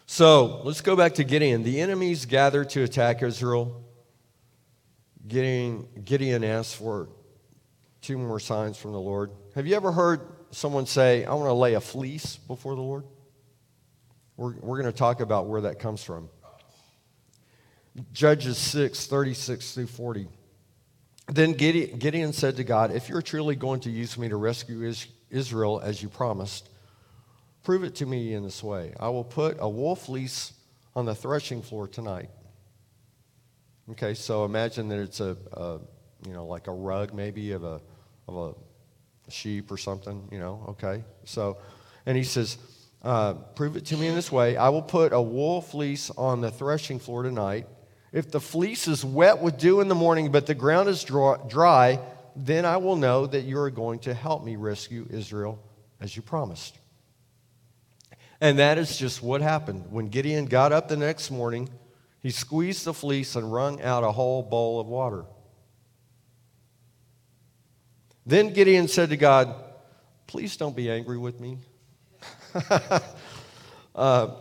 So 0.06 0.62
let's 0.64 0.82
go 0.82 0.96
back 0.96 1.16
to 1.16 1.24
Gideon. 1.24 1.64
The 1.64 1.80
enemies 1.80 2.26
gathered 2.26 2.70
to 2.72 2.84
attack 2.84 3.22
Israel. 3.22 3.84
Gideon, 5.28 5.88
Gideon 6.04 6.44
asked 6.44 6.76
for 6.76 7.10
two 8.02 8.18
more 8.18 8.40
signs 8.40 8.78
from 8.78 8.94
the 8.94 9.00
Lord. 9.00 9.32
Have 9.54 9.68
you 9.68 9.76
ever 9.76 9.92
heard 9.92 10.22
someone 10.58 10.88
say, 10.88 11.24
I 11.24 11.34
want 11.36 11.48
to 11.50 11.54
lay 11.54 11.76
a 11.76 11.82
fleece 11.82 12.38
before 12.38 12.76
the 12.76 12.82
Lord? 12.82 13.04
We're, 14.38 14.56
we're 14.56 14.82
going 14.82 14.92
to 14.92 14.98
talk 14.98 15.20
about 15.20 15.46
where 15.46 15.62
that 15.62 15.78
comes 15.78 16.04
from. 16.04 16.30
Judges 18.12 18.58
6, 18.58 19.06
36 19.06 19.74
through 19.74 19.88
40. 19.88 20.28
Then 21.28 21.54
Gideon, 21.54 22.00
Gideon 22.00 22.34
said 22.34 22.56
to 22.58 22.64
God, 22.64 22.92
If 22.92 23.08
you're 23.08 23.22
truly 23.22 23.56
going 23.56 23.82
to 23.82 23.92
use 23.92 24.18
me 24.18 24.30
to 24.30 24.36
rescue 24.36 24.92
Israel 25.30 25.80
as 25.80 26.02
you 26.02 26.10
promised, 26.10 26.70
prove 27.64 27.84
it 27.84 27.94
to 27.96 28.08
me 28.08 28.34
in 28.34 28.44
this 28.44 28.64
way. 28.64 28.96
I 29.00 29.10
will 29.10 29.24
put 29.24 29.58
a 29.60 29.70
wool 29.70 29.96
fleece 29.96 30.54
on 30.96 31.06
the 31.06 31.14
threshing 31.14 31.62
floor 31.62 31.88
tonight. 31.88 32.30
Okay, 33.92 34.16
so 34.16 34.44
imagine 34.44 34.88
that 34.90 35.00
it's 35.00 35.20
a, 35.20 35.38
a 35.54 35.80
you 36.26 36.34
know, 36.34 36.48
like 36.48 36.68
a 36.68 36.74
rug 36.74 37.14
maybe 37.14 37.52
of 37.52 37.64
a, 37.64 37.80
of 38.28 38.36
a 38.36 38.54
sheep 39.30 39.72
or 39.72 39.78
something, 39.78 40.28
you 40.32 40.40
know, 40.40 40.66
okay. 40.70 41.04
So, 41.26 41.58
and 42.06 42.18
he 42.18 42.24
says, 42.24 42.58
uh, 43.04 43.34
prove 43.34 43.78
it 43.78 43.86
to 43.86 43.98
me 43.98 44.08
in 44.08 44.16
this 44.16 44.32
way. 44.32 44.58
I 44.58 44.70
will 44.70 44.82
put 44.82 45.14
a 45.14 45.22
wool 45.22 45.62
fleece 45.62 46.10
on 46.12 46.42
the 46.42 46.52
threshing 46.52 47.00
floor 47.00 47.24
tonight. 47.24 47.68
If 48.12 48.32
the 48.32 48.40
fleece 48.40 48.88
is 48.88 49.04
wet 49.04 49.40
with 49.40 49.58
dew 49.58 49.82
in 49.82 49.88
the 49.88 49.96
morning, 49.96 50.32
but 50.32 50.46
the 50.46 50.56
ground 50.56 50.90
is 50.90 51.04
dry, 51.04 52.00
then 52.36 52.66
I 52.66 52.78
will 52.78 52.96
know 52.96 53.28
that 53.28 53.42
you 53.42 53.60
are 53.60 53.70
going 53.70 54.00
to 54.00 54.14
help 54.14 54.44
me 54.44 54.56
rescue 54.56 55.08
Israel 55.10 55.60
as 56.00 56.16
you 56.16 56.22
promised. 56.22 56.78
And 58.40 58.60
that 58.60 58.78
is 58.78 58.98
just 58.98 59.24
what 59.24 59.42
happened. 59.42 59.92
When 59.92 60.10
Gideon 60.10 60.46
got 60.46 60.72
up 60.72 60.88
the 60.88 60.98
next 60.98 61.32
morning, 61.32 61.70
he 62.22 62.30
squeezed 62.30 62.86
the 62.86 62.94
fleece 62.94 63.36
and 63.36 63.52
wrung 63.52 63.82
out 63.82 64.04
a 64.04 64.12
whole 64.12 64.44
bowl 64.44 64.80
of 64.80 64.88
water. 64.88 65.26
Then 68.28 68.52
Gideon 68.52 68.90
said 68.90 69.10
to 69.12 69.18
God, 69.18 69.56
Please 70.28 70.58
don't 70.58 70.76
be 70.76 70.92
angry 70.92 71.18
with 71.18 71.40
me. 71.40 71.60
uh, 73.96 74.32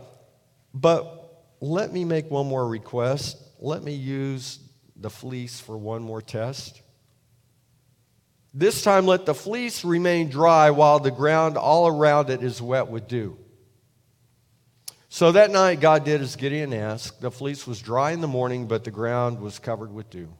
but 0.73 1.45
let 1.61 1.93
me 1.93 2.03
make 2.03 2.29
one 2.29 2.47
more 2.47 2.67
request. 2.67 3.41
Let 3.59 3.81
me 3.81 3.93
use 3.93 4.59
the 4.97 5.09
fleece 5.09 5.61
for 5.61 5.77
one 5.77 6.01
more 6.01 6.21
test. 6.21 6.81
This 8.53 8.83
time, 8.83 9.05
let 9.05 9.25
the 9.25 9.33
fleece 9.33 9.85
remain 9.85 10.29
dry 10.29 10.71
while 10.71 10.99
the 10.99 11.11
ground 11.11 11.55
all 11.55 11.87
around 11.87 12.29
it 12.29 12.43
is 12.43 12.61
wet 12.61 12.89
with 12.89 13.07
dew. 13.07 13.37
So 15.07 15.31
that 15.31 15.49
night, 15.49 15.79
God 15.79 16.03
did 16.03 16.19
as 16.19 16.35
Gideon 16.35 16.73
asked. 16.73 17.21
The 17.21 17.31
fleece 17.31 17.65
was 17.65 17.79
dry 17.79 18.11
in 18.11 18.19
the 18.19 18.27
morning, 18.27 18.67
but 18.67 18.83
the 18.83 18.91
ground 18.91 19.39
was 19.39 19.59
covered 19.59 19.93
with 19.93 20.09
dew. 20.09 20.33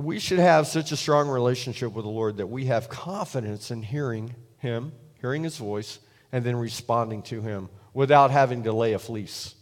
We 0.00 0.18
should 0.18 0.38
have 0.38 0.66
such 0.66 0.92
a 0.92 0.96
strong 0.96 1.28
relationship 1.28 1.92
with 1.92 2.06
the 2.06 2.10
Lord 2.10 2.38
that 2.38 2.46
we 2.46 2.66
have 2.66 2.88
confidence 2.88 3.70
in 3.70 3.82
hearing 3.82 4.34
Him, 4.56 4.92
hearing 5.20 5.44
His 5.44 5.58
voice, 5.58 5.98
and 6.32 6.42
then 6.42 6.56
responding 6.56 7.22
to 7.24 7.42
Him 7.42 7.68
without 7.92 8.30
having 8.30 8.62
to 8.62 8.72
lay 8.72 8.94
a 8.94 8.98
fleece. 8.98 9.54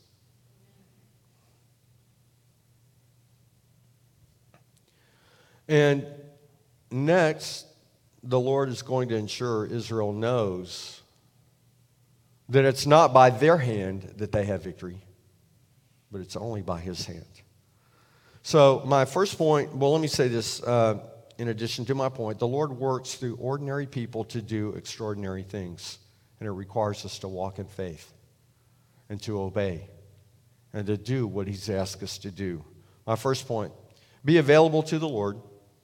And 5.66 6.06
next, 6.90 7.66
the 8.22 8.38
Lord 8.38 8.68
is 8.68 8.82
going 8.82 9.08
to 9.08 9.16
ensure 9.16 9.66
Israel 9.66 10.12
knows 10.12 11.02
that 12.48 12.64
it's 12.64 12.86
not 12.86 13.12
by 13.12 13.30
their 13.30 13.58
hand 13.58 14.14
that 14.18 14.30
they 14.30 14.44
have 14.44 14.62
victory, 14.62 15.02
but 16.12 16.20
it's 16.20 16.36
only 16.36 16.62
by 16.62 16.78
his 16.78 17.04
hand. 17.06 17.26
So, 18.48 18.80
my 18.86 19.04
first 19.04 19.36
point 19.36 19.76
well, 19.76 19.92
let 19.92 20.00
me 20.00 20.08
say 20.08 20.28
this 20.28 20.62
uh, 20.62 21.00
in 21.36 21.48
addition 21.48 21.84
to 21.84 21.94
my 21.94 22.08
point 22.08 22.38
the 22.38 22.48
Lord 22.48 22.72
works 22.72 23.14
through 23.14 23.36
ordinary 23.36 23.86
people 23.86 24.24
to 24.24 24.40
do 24.40 24.72
extraordinary 24.72 25.42
things, 25.42 25.98
and 26.40 26.46
it 26.46 26.52
requires 26.52 27.04
us 27.04 27.18
to 27.18 27.28
walk 27.28 27.58
in 27.58 27.66
faith 27.66 28.10
and 29.10 29.20
to 29.24 29.38
obey 29.38 29.90
and 30.72 30.86
to 30.86 30.96
do 30.96 31.26
what 31.26 31.46
he's 31.46 31.68
asked 31.68 32.02
us 32.02 32.16
to 32.16 32.30
do. 32.30 32.64
My 33.06 33.16
first 33.16 33.46
point 33.46 33.70
be 34.24 34.38
available 34.38 34.82
to 34.84 34.98
the 34.98 35.06
Lord. 35.06 35.42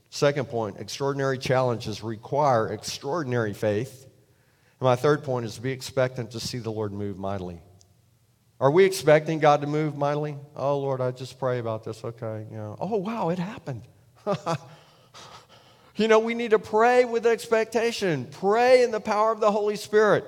Second 0.09 0.47
point 0.47 0.79
extraordinary 0.79 1.37
challenges 1.37 2.03
require 2.03 2.73
extraordinary 2.73 3.53
faith. 3.53 4.05
And 4.05 4.87
my 4.87 4.97
third 4.97 5.23
point 5.23 5.45
is 5.45 5.59
be 5.59 5.71
expectant 5.71 6.31
to 6.31 6.41
see 6.41 6.61
the 6.61 6.73
Lord 6.73 6.95
move 6.95 7.19
mightily. 7.19 7.61
Are 8.61 8.71
we 8.71 8.85
expecting 8.85 9.41
God 9.41 9.61
to 9.63 9.67
move 9.67 9.97
mightily? 9.97 10.37
Oh, 10.55 10.79
Lord, 10.79 11.01
I 11.01 11.11
just 11.11 11.39
pray 11.39 11.59
about 11.59 11.85
this. 11.85 12.05
Okay. 12.05 12.47
You 12.51 12.57
know, 12.57 12.77
oh, 12.81 12.97
wow, 12.97 13.31
it 13.31 13.39
happened. 13.39 13.83
you 15.97 16.09
know, 16.09 16.21
we 16.21 16.35
need 16.35 16.51
to 16.51 16.59
pray 16.59 17.05
with 17.05 17.27
expectation, 17.27 18.29
pray 18.31 18.85
in 18.85 18.91
the 18.91 19.01
power 19.01 19.33
of 19.33 19.41
the 19.41 19.51
Holy 19.51 19.77
Spirit. 19.77 20.25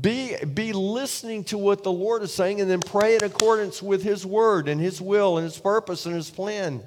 Be, 0.00 0.36
be 0.42 0.72
listening 0.72 1.44
to 1.44 1.58
what 1.58 1.82
the 1.82 1.92
Lord 1.92 2.22
is 2.22 2.32
saying 2.32 2.62
and 2.62 2.70
then 2.70 2.80
pray 2.80 3.14
in 3.14 3.24
accordance 3.24 3.82
with 3.82 4.02
His 4.02 4.24
word 4.24 4.66
and 4.66 4.80
His 4.80 5.02
will 5.02 5.36
and 5.36 5.44
His 5.44 5.58
purpose 5.58 6.06
and 6.06 6.14
His 6.14 6.30
plan. 6.30 6.82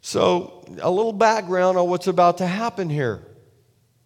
So, 0.00 0.64
a 0.80 0.90
little 0.90 1.12
background 1.12 1.78
on 1.78 1.88
what's 1.88 2.06
about 2.06 2.38
to 2.38 2.46
happen 2.46 2.88
here. 2.88 3.26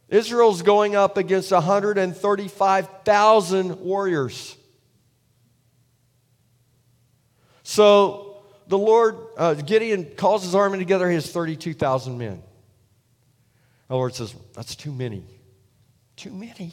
Israel's 0.08 0.62
going 0.62 0.96
up 0.96 1.18
against 1.18 1.52
135,000 1.52 3.80
warriors. 3.80 4.56
So 7.62 8.38
the 8.66 8.78
Lord, 8.78 9.16
uh, 9.36 9.52
Gideon 9.54 10.06
calls 10.16 10.42
his 10.42 10.54
army 10.54 10.78
together. 10.78 11.06
He 11.08 11.14
has 11.14 11.30
32,000 11.30 12.16
men. 12.16 12.42
The 13.88 13.94
Lord 13.94 14.14
says, 14.14 14.34
That's 14.54 14.74
too 14.74 14.92
many. 14.92 15.24
Too 16.16 16.30
many. 16.30 16.72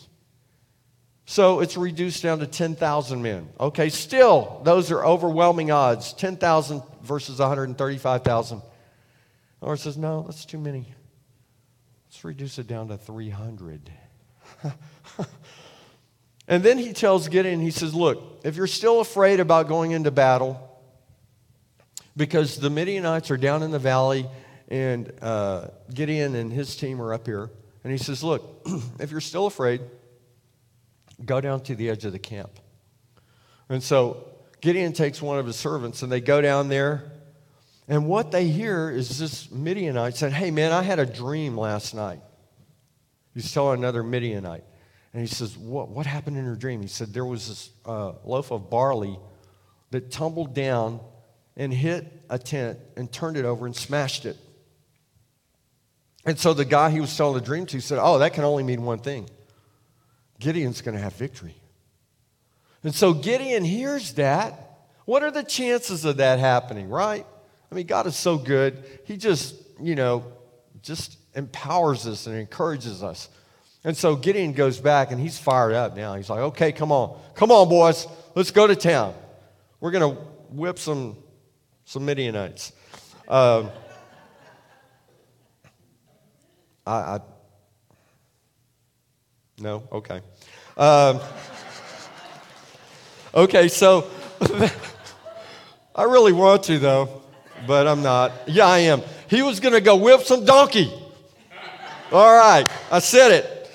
So 1.25 1.59
it's 1.59 1.75
reduced 1.75 2.23
down 2.23 2.39
to 2.39 2.47
10,000 2.47 3.21
men. 3.21 3.49
Okay, 3.59 3.89
still, 3.89 4.61
those 4.63 4.91
are 4.91 5.03
overwhelming 5.03 5.71
odds 5.71 6.13
10,000 6.13 6.81
versus 7.01 7.39
135,000. 7.39 8.61
The 9.59 9.65
Lord 9.65 9.79
says, 9.79 9.97
No, 9.97 10.23
that's 10.23 10.45
too 10.45 10.59
many. 10.59 10.93
Let's 12.15 12.23
reduce 12.23 12.59
it 12.59 12.67
down 12.67 12.87
to 12.87 12.97
300. 12.97 13.91
and 16.47 16.63
then 16.63 16.77
he 16.77 16.93
tells 16.93 17.27
Gideon, 17.27 17.59
he 17.59 17.71
says, 17.71 17.93
Look, 17.93 18.39
if 18.45 18.55
you're 18.55 18.67
still 18.67 19.01
afraid 19.01 19.41
about 19.41 19.67
going 19.67 19.91
into 19.91 20.11
battle, 20.11 20.79
because 22.15 22.57
the 22.57 22.69
Midianites 22.69 23.31
are 23.31 23.37
down 23.37 23.63
in 23.63 23.71
the 23.71 23.79
valley 23.79 24.27
and 24.69 25.11
uh, 25.21 25.67
Gideon 25.93 26.35
and 26.35 26.53
his 26.53 26.77
team 26.77 27.01
are 27.01 27.13
up 27.13 27.25
here. 27.25 27.49
And 27.83 27.91
he 27.91 27.97
says, 27.97 28.23
Look, 28.23 28.65
if 29.01 29.11
you're 29.11 29.19
still 29.19 29.45
afraid, 29.45 29.81
go 31.25 31.41
down 31.41 31.63
to 31.63 31.75
the 31.75 31.89
edge 31.89 32.05
of 32.05 32.13
the 32.13 32.19
camp. 32.19 32.61
And 33.67 33.83
so 33.83 34.25
Gideon 34.61 34.93
takes 34.93 35.21
one 35.21 35.37
of 35.37 35.45
his 35.45 35.57
servants 35.57 36.01
and 36.01 36.09
they 36.09 36.21
go 36.21 36.39
down 36.39 36.69
there. 36.69 37.11
And 37.87 38.07
what 38.07 38.31
they 38.31 38.47
hear 38.47 38.89
is 38.89 39.19
this 39.19 39.51
Midianite 39.51 40.15
said, 40.15 40.33
Hey, 40.33 40.51
man, 40.51 40.71
I 40.71 40.81
had 40.81 40.99
a 40.99 41.05
dream 41.05 41.57
last 41.57 41.93
night. 41.93 42.21
He's 43.33 43.51
telling 43.51 43.79
another 43.79 44.01
Midianite. 44.01 44.63
And 45.13 45.21
he 45.21 45.27
says, 45.27 45.57
What, 45.57 45.89
what 45.89 46.05
happened 46.05 46.37
in 46.37 46.45
your 46.45 46.55
dream? 46.55 46.81
He 46.81 46.87
said, 46.87 47.13
There 47.13 47.25
was 47.25 47.47
this 47.47 47.69
uh, 47.85 48.13
loaf 48.23 48.51
of 48.51 48.69
barley 48.69 49.19
that 49.91 50.11
tumbled 50.11 50.55
down 50.55 50.99
and 51.55 51.73
hit 51.73 52.11
a 52.29 52.39
tent 52.39 52.79
and 52.97 53.11
turned 53.11 53.37
it 53.37 53.45
over 53.45 53.65
and 53.65 53.75
smashed 53.75 54.25
it. 54.25 54.37
And 56.25 56.39
so 56.39 56.53
the 56.53 56.65
guy 56.65 56.89
he 56.89 56.99
was 56.99 57.15
telling 57.15 57.35
the 57.35 57.45
dream 57.45 57.67
to 57.67 57.79
said, 57.79 57.99
Oh, 58.01 58.17
that 58.19 58.33
can 58.33 58.43
only 58.43 58.63
mean 58.63 58.81
one 58.81 58.99
thing 58.99 59.29
Gideon's 60.39 60.81
going 60.81 60.95
to 60.95 61.01
have 61.01 61.13
victory. 61.13 61.55
And 62.83 62.93
so 62.93 63.13
Gideon 63.13 63.63
hears 63.63 64.13
that. 64.13 64.61
What 65.05 65.21
are 65.21 65.31
the 65.31 65.43
chances 65.43 66.03
of 66.03 66.17
that 66.17 66.39
happening, 66.39 66.89
right? 66.89 67.27
I 67.71 67.75
mean, 67.75 67.87
God 67.87 68.07
is 68.07 68.15
so 68.15 68.37
good. 68.37 68.83
He 69.05 69.17
just, 69.17 69.55
you 69.81 69.95
know, 69.95 70.23
just 70.81 71.17
empowers 71.35 72.07
us 72.07 72.27
and 72.27 72.37
encourages 72.37 73.03
us. 73.03 73.29
And 73.83 73.95
so 73.95 74.15
Gideon 74.15 74.53
goes 74.53 74.79
back 74.79 75.11
and 75.11 75.19
he's 75.19 75.37
fired 75.37 75.73
up 75.73 75.95
now. 75.95 76.15
He's 76.15 76.29
like, 76.29 76.39
okay, 76.39 76.71
come 76.71 76.91
on. 76.91 77.19
Come 77.35 77.51
on, 77.51 77.69
boys. 77.69 78.07
Let's 78.33 78.51
go 78.51 78.65
to 78.65 78.75
town. 78.75 79.13
We're 79.79 79.91
going 79.91 80.15
to 80.15 80.21
whip 80.49 80.79
some, 80.79 81.17
some 81.85 82.05
Midianites. 82.05 82.71
Um, 83.27 83.69
I, 86.85 86.91
I, 86.91 87.19
no? 89.59 89.83
Okay. 89.91 90.21
Um, 90.77 91.19
okay, 93.33 93.67
so 93.67 94.09
I 95.95 96.03
really 96.03 96.33
want 96.33 96.63
to, 96.63 96.79
though, 96.79 97.21
but 97.67 97.87
I'm 97.87 98.01
not. 98.01 98.31
Yeah, 98.47 98.67
I 98.67 98.79
am. 98.79 99.01
He 99.29 99.41
was 99.41 99.59
going 99.59 99.73
to 99.73 99.81
go 99.81 99.95
whip 99.95 100.21
some 100.21 100.45
donkey. 100.45 100.91
All 102.11 102.37
right, 102.37 102.67
I 102.91 102.99
said 102.99 103.31
it. 103.31 103.71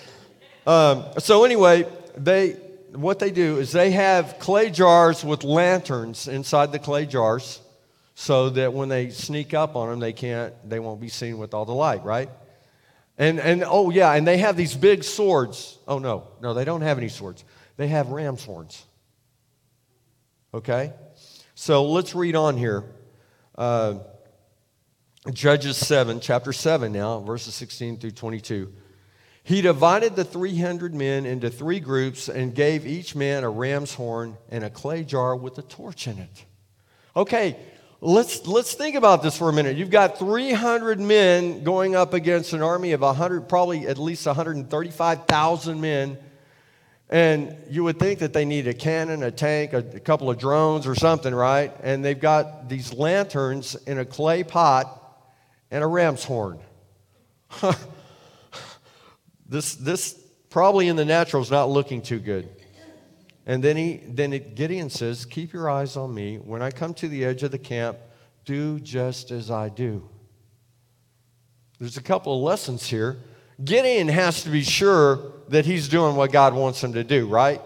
Um, 0.66 1.04
so, 1.18 1.44
anyway, 1.44 1.86
they, 2.16 2.52
what 2.92 3.18
they 3.18 3.30
do 3.30 3.58
is 3.58 3.72
they 3.72 3.90
have 3.90 4.38
clay 4.38 4.70
jars 4.70 5.24
with 5.24 5.42
lanterns 5.42 6.28
inside 6.28 6.70
the 6.70 6.78
clay 6.78 7.06
jars 7.06 7.60
so 8.14 8.50
that 8.50 8.72
when 8.72 8.88
they 8.88 9.10
sneak 9.10 9.54
up 9.54 9.76
on 9.76 9.88
them, 9.88 9.98
they 9.98 10.12
can't, 10.12 10.54
they 10.68 10.78
won't 10.78 11.00
be 11.00 11.08
seen 11.08 11.38
with 11.38 11.54
all 11.54 11.64
the 11.64 11.74
light, 11.74 12.04
right? 12.04 12.30
And, 13.18 13.40
and 13.40 13.64
oh, 13.66 13.90
yeah, 13.90 14.12
and 14.12 14.26
they 14.26 14.38
have 14.38 14.56
these 14.56 14.74
big 14.74 15.04
swords. 15.04 15.78
Oh, 15.88 15.98
no, 15.98 16.28
no, 16.40 16.54
they 16.54 16.64
don't 16.64 16.82
have 16.82 16.98
any 16.98 17.08
swords. 17.08 17.44
They 17.76 17.88
have 17.88 18.08
ram's 18.08 18.44
horns. 18.44 18.84
Okay? 20.54 20.92
So 21.54 21.84
let's 21.84 22.14
read 22.14 22.36
on 22.36 22.56
here. 22.56 22.84
Uh, 23.60 23.98
Judges 25.34 25.76
7, 25.76 26.20
chapter 26.20 26.50
7 26.50 26.90
now, 26.90 27.20
verses 27.20 27.54
16 27.54 27.98
through 27.98 28.12
22. 28.12 28.72
He 29.44 29.60
divided 29.60 30.16
the 30.16 30.24
300 30.24 30.94
men 30.94 31.26
into 31.26 31.50
three 31.50 31.78
groups 31.78 32.30
and 32.30 32.54
gave 32.54 32.86
each 32.86 33.14
man 33.14 33.44
a 33.44 33.50
ram's 33.50 33.92
horn 33.92 34.38
and 34.48 34.64
a 34.64 34.70
clay 34.70 35.04
jar 35.04 35.36
with 35.36 35.58
a 35.58 35.62
torch 35.62 36.06
in 36.06 36.18
it. 36.18 36.46
Okay, 37.14 37.54
Let's, 38.02 38.46
let's 38.46 38.72
think 38.72 38.96
about 38.96 39.22
this 39.22 39.36
for 39.36 39.50
a 39.50 39.52
minute. 39.52 39.76
You've 39.76 39.90
got 39.90 40.18
300 40.18 40.98
men 40.98 41.64
going 41.64 41.94
up 41.94 42.14
against 42.14 42.54
an 42.54 42.62
army 42.62 42.92
of 42.92 43.02
100, 43.02 43.46
probably 43.46 43.86
at 43.86 43.98
least 43.98 44.24
135,000 44.24 45.78
men. 45.78 46.16
And 47.10 47.56
you 47.68 47.82
would 47.82 47.98
think 47.98 48.20
that 48.20 48.32
they 48.32 48.44
need 48.44 48.68
a 48.68 48.72
cannon, 48.72 49.24
a 49.24 49.32
tank, 49.32 49.72
a, 49.72 49.78
a 49.78 50.00
couple 50.00 50.30
of 50.30 50.38
drones 50.38 50.86
or 50.86 50.94
something, 50.94 51.34
right? 51.34 51.72
And 51.82 52.04
they've 52.04 52.18
got 52.18 52.68
these 52.68 52.94
lanterns 52.94 53.74
in 53.74 53.98
a 53.98 54.04
clay 54.04 54.44
pot 54.44 54.96
and 55.72 55.82
a 55.82 55.86
ram's 55.88 56.22
horn. 56.22 56.60
this, 59.48 59.74
this 59.74 60.14
probably 60.50 60.86
in 60.86 60.94
the 60.94 61.04
natural 61.04 61.42
is 61.42 61.50
not 61.50 61.68
looking 61.68 62.00
too 62.00 62.20
good. 62.20 62.48
And 63.44 63.64
then, 63.64 63.76
he, 63.76 64.00
then 64.06 64.32
it, 64.32 64.54
Gideon 64.54 64.88
says, 64.88 65.24
Keep 65.24 65.52
your 65.52 65.68
eyes 65.68 65.96
on 65.96 66.14
me. 66.14 66.36
When 66.36 66.62
I 66.62 66.70
come 66.70 66.94
to 66.94 67.08
the 67.08 67.24
edge 67.24 67.42
of 67.42 67.50
the 67.50 67.58
camp, 67.58 67.98
do 68.44 68.78
just 68.78 69.32
as 69.32 69.50
I 69.50 69.68
do. 69.68 70.08
There's 71.80 71.96
a 71.96 72.02
couple 72.02 72.36
of 72.36 72.40
lessons 72.42 72.86
here. 72.86 73.18
Gideon 73.62 74.08
has 74.08 74.44
to 74.44 74.50
be 74.50 74.62
sure 74.62 75.32
that 75.48 75.66
he's 75.66 75.88
doing 75.88 76.16
what 76.16 76.32
God 76.32 76.54
wants 76.54 76.82
him 76.82 76.94
to 76.94 77.04
do, 77.04 77.26
right? 77.26 77.60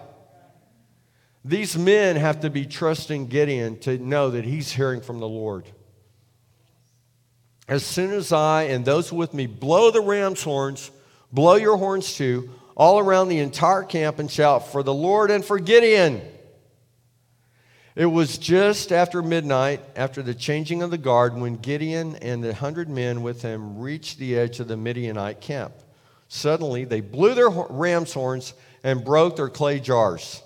These 1.45 1.77
men 1.77 2.17
have 2.17 2.41
to 2.41 2.51
be 2.51 2.65
trusting 2.65 3.27
Gideon 3.27 3.79
to 3.81 3.99
know 3.99 4.31
that 4.31 4.45
he's 4.45 4.73
hearing 4.73 5.03
from 5.03 5.21
the 5.21 5.29
Lord. 5.29 5.69
As 7.69 7.85
soon 7.85 8.13
as 8.13 8.33
I 8.33 8.65
and 8.65 8.85
those 8.85 9.13
with 9.13 9.35
me 9.35 9.47
blow 9.47 9.91
the 9.91 10.01
ram's 10.01 10.43
horns, 10.43 10.91
blow 11.33 11.55
your 11.55 11.77
horns 11.77 12.15
too, 12.15 12.51
all 12.77 12.99
around 12.99 13.29
the 13.29 13.39
entire 13.39 13.85
camp 13.85 14.19
and 14.19 14.31
shout, 14.31 14.73
For 14.73 14.83
the 14.83 14.95
Lord 14.95 15.31
and 15.31 15.45
for 15.45 15.59
Gideon. 15.59 16.23
It 17.95 18.07
was 18.07 18.39
just 18.39 18.91
after 18.91 19.23
midnight, 19.23 19.81
after 19.95 20.21
the 20.23 20.35
changing 20.35 20.83
of 20.83 20.91
the 20.91 20.99
guard, 20.99 21.37
when 21.37 21.57
Gideon 21.57 22.17
and 22.17 22.43
the 22.43 22.53
hundred 22.53 22.89
men 22.89 23.23
with 23.23 23.43
him 23.43 23.79
reached 23.79 24.19
the 24.19 24.37
edge 24.37 24.59
of 24.59 24.67
the 24.67 24.77
Midianite 24.77 25.41
camp. 25.41 25.73
Suddenly, 26.29 26.85
they 26.85 27.01
blew 27.01 27.35
their 27.35 27.51
ram's 27.51 28.13
horns 28.13 28.55
and 28.83 29.05
broke 29.05 29.37
their 29.37 29.49
clay 29.49 29.81
jars. 29.81 30.43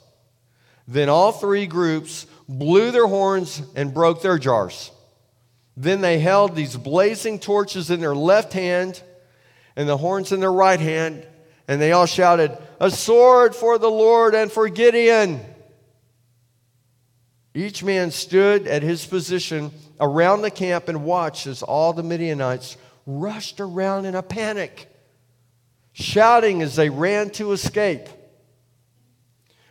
Then 0.87 1.09
all 1.09 1.33
three 1.33 1.67
groups 1.67 2.27
blew 2.49 2.91
their 2.91 3.07
horns 3.07 3.63
and 3.75 3.93
broke 3.93 4.23
their 4.23 4.39
jars. 4.39 4.91
Then 5.77 6.01
they 6.01 6.19
held 6.19 6.55
these 6.55 6.77
blazing 6.77 7.39
torches 7.39 7.91
in 7.91 8.01
their 8.01 8.15
left 8.15 8.53
hand 8.53 9.03
and 9.77 9.89
the 9.89 9.97
horns 9.97 10.33
in 10.33 10.41
their 10.41 10.53
right 10.53 10.81
hand 10.81 11.27
and 11.69 11.81
they 11.81 11.93
all 11.93 12.07
shouted, 12.07 12.57
A 12.81 12.91
sword 12.91 13.55
for 13.55 13.79
the 13.79 13.91
Lord 13.91 14.35
and 14.35 14.51
for 14.51 14.69
Gideon. 14.71 15.41
Each 17.55 17.85
man 17.85 18.11
stood 18.11 18.67
at 18.67 18.83
his 18.83 19.05
position 19.05 19.71
around 20.01 20.41
the 20.43 20.51
camp 20.51 20.89
and 20.89 21.05
watched 21.05 21.47
as 21.47 21.63
all 21.63 21.93
the 21.93 22.03
Midianites 22.03 22.79
rushed 23.07 23.61
around 23.61 24.07
in 24.07 24.15
a 24.15 24.23
panic, 24.23 24.89
shouting 25.99 26.63
as 26.63 26.77
they 26.77 26.89
ran 26.89 27.29
to 27.31 27.51
escape. 27.51 28.09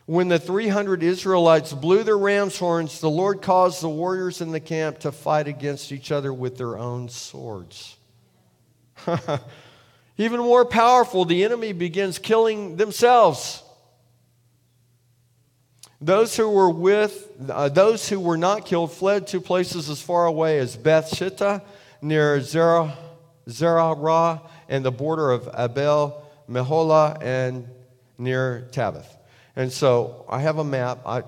When 0.05 0.27
the 0.27 0.39
300 0.39 1.01
Israelites 1.01 1.71
blew 1.73 2.03
their 2.03 2.17
ram's 2.17 2.57
horns, 2.57 2.99
the 2.99 3.09
Lord 3.09 3.41
caused 3.41 3.81
the 3.81 3.89
warriors 3.89 4.41
in 4.41 4.51
the 4.51 4.59
camp 4.59 4.99
to 4.99 5.11
fight 5.11 5.47
against 5.47 5.91
each 5.91 6.11
other 6.11 6.33
with 6.33 6.57
their 6.57 6.77
own 6.77 7.07
swords. 7.07 7.95
Even 10.17 10.39
more 10.39 10.65
powerful, 10.65 11.23
the 11.23 11.43
enemy 11.45 11.71
begins 11.71 12.19
killing 12.19 12.75
themselves. 12.75 13.63
Those 16.01 16.35
who 16.35 16.49
were 16.49 16.69
with, 16.69 17.31
uh, 17.49 17.69
those 17.69 18.07
who 18.07 18.19
were 18.19 18.37
not 18.37 18.65
killed 18.65 18.91
fled 18.91 19.27
to 19.27 19.39
places 19.39 19.89
as 19.89 20.01
far 20.01 20.25
away 20.25 20.59
as 20.59 20.75
Beth 20.75 21.09
Shittah 21.09 21.63
near 22.01 22.39
Zerah, 22.41 22.97
Zerah 23.49 24.41
and 24.69 24.84
the 24.84 24.91
border 24.91 25.32
of 25.32 25.49
Abel 25.58 26.23
Meholah 26.49 27.21
and 27.21 27.67
near 28.17 28.67
Tabith. 28.71 29.08
And 29.56 29.71
so 29.71 30.25
I 30.30 30.39
have 30.41 30.58
a 30.60 30.63
map. 30.63 30.99
I 31.06 31.23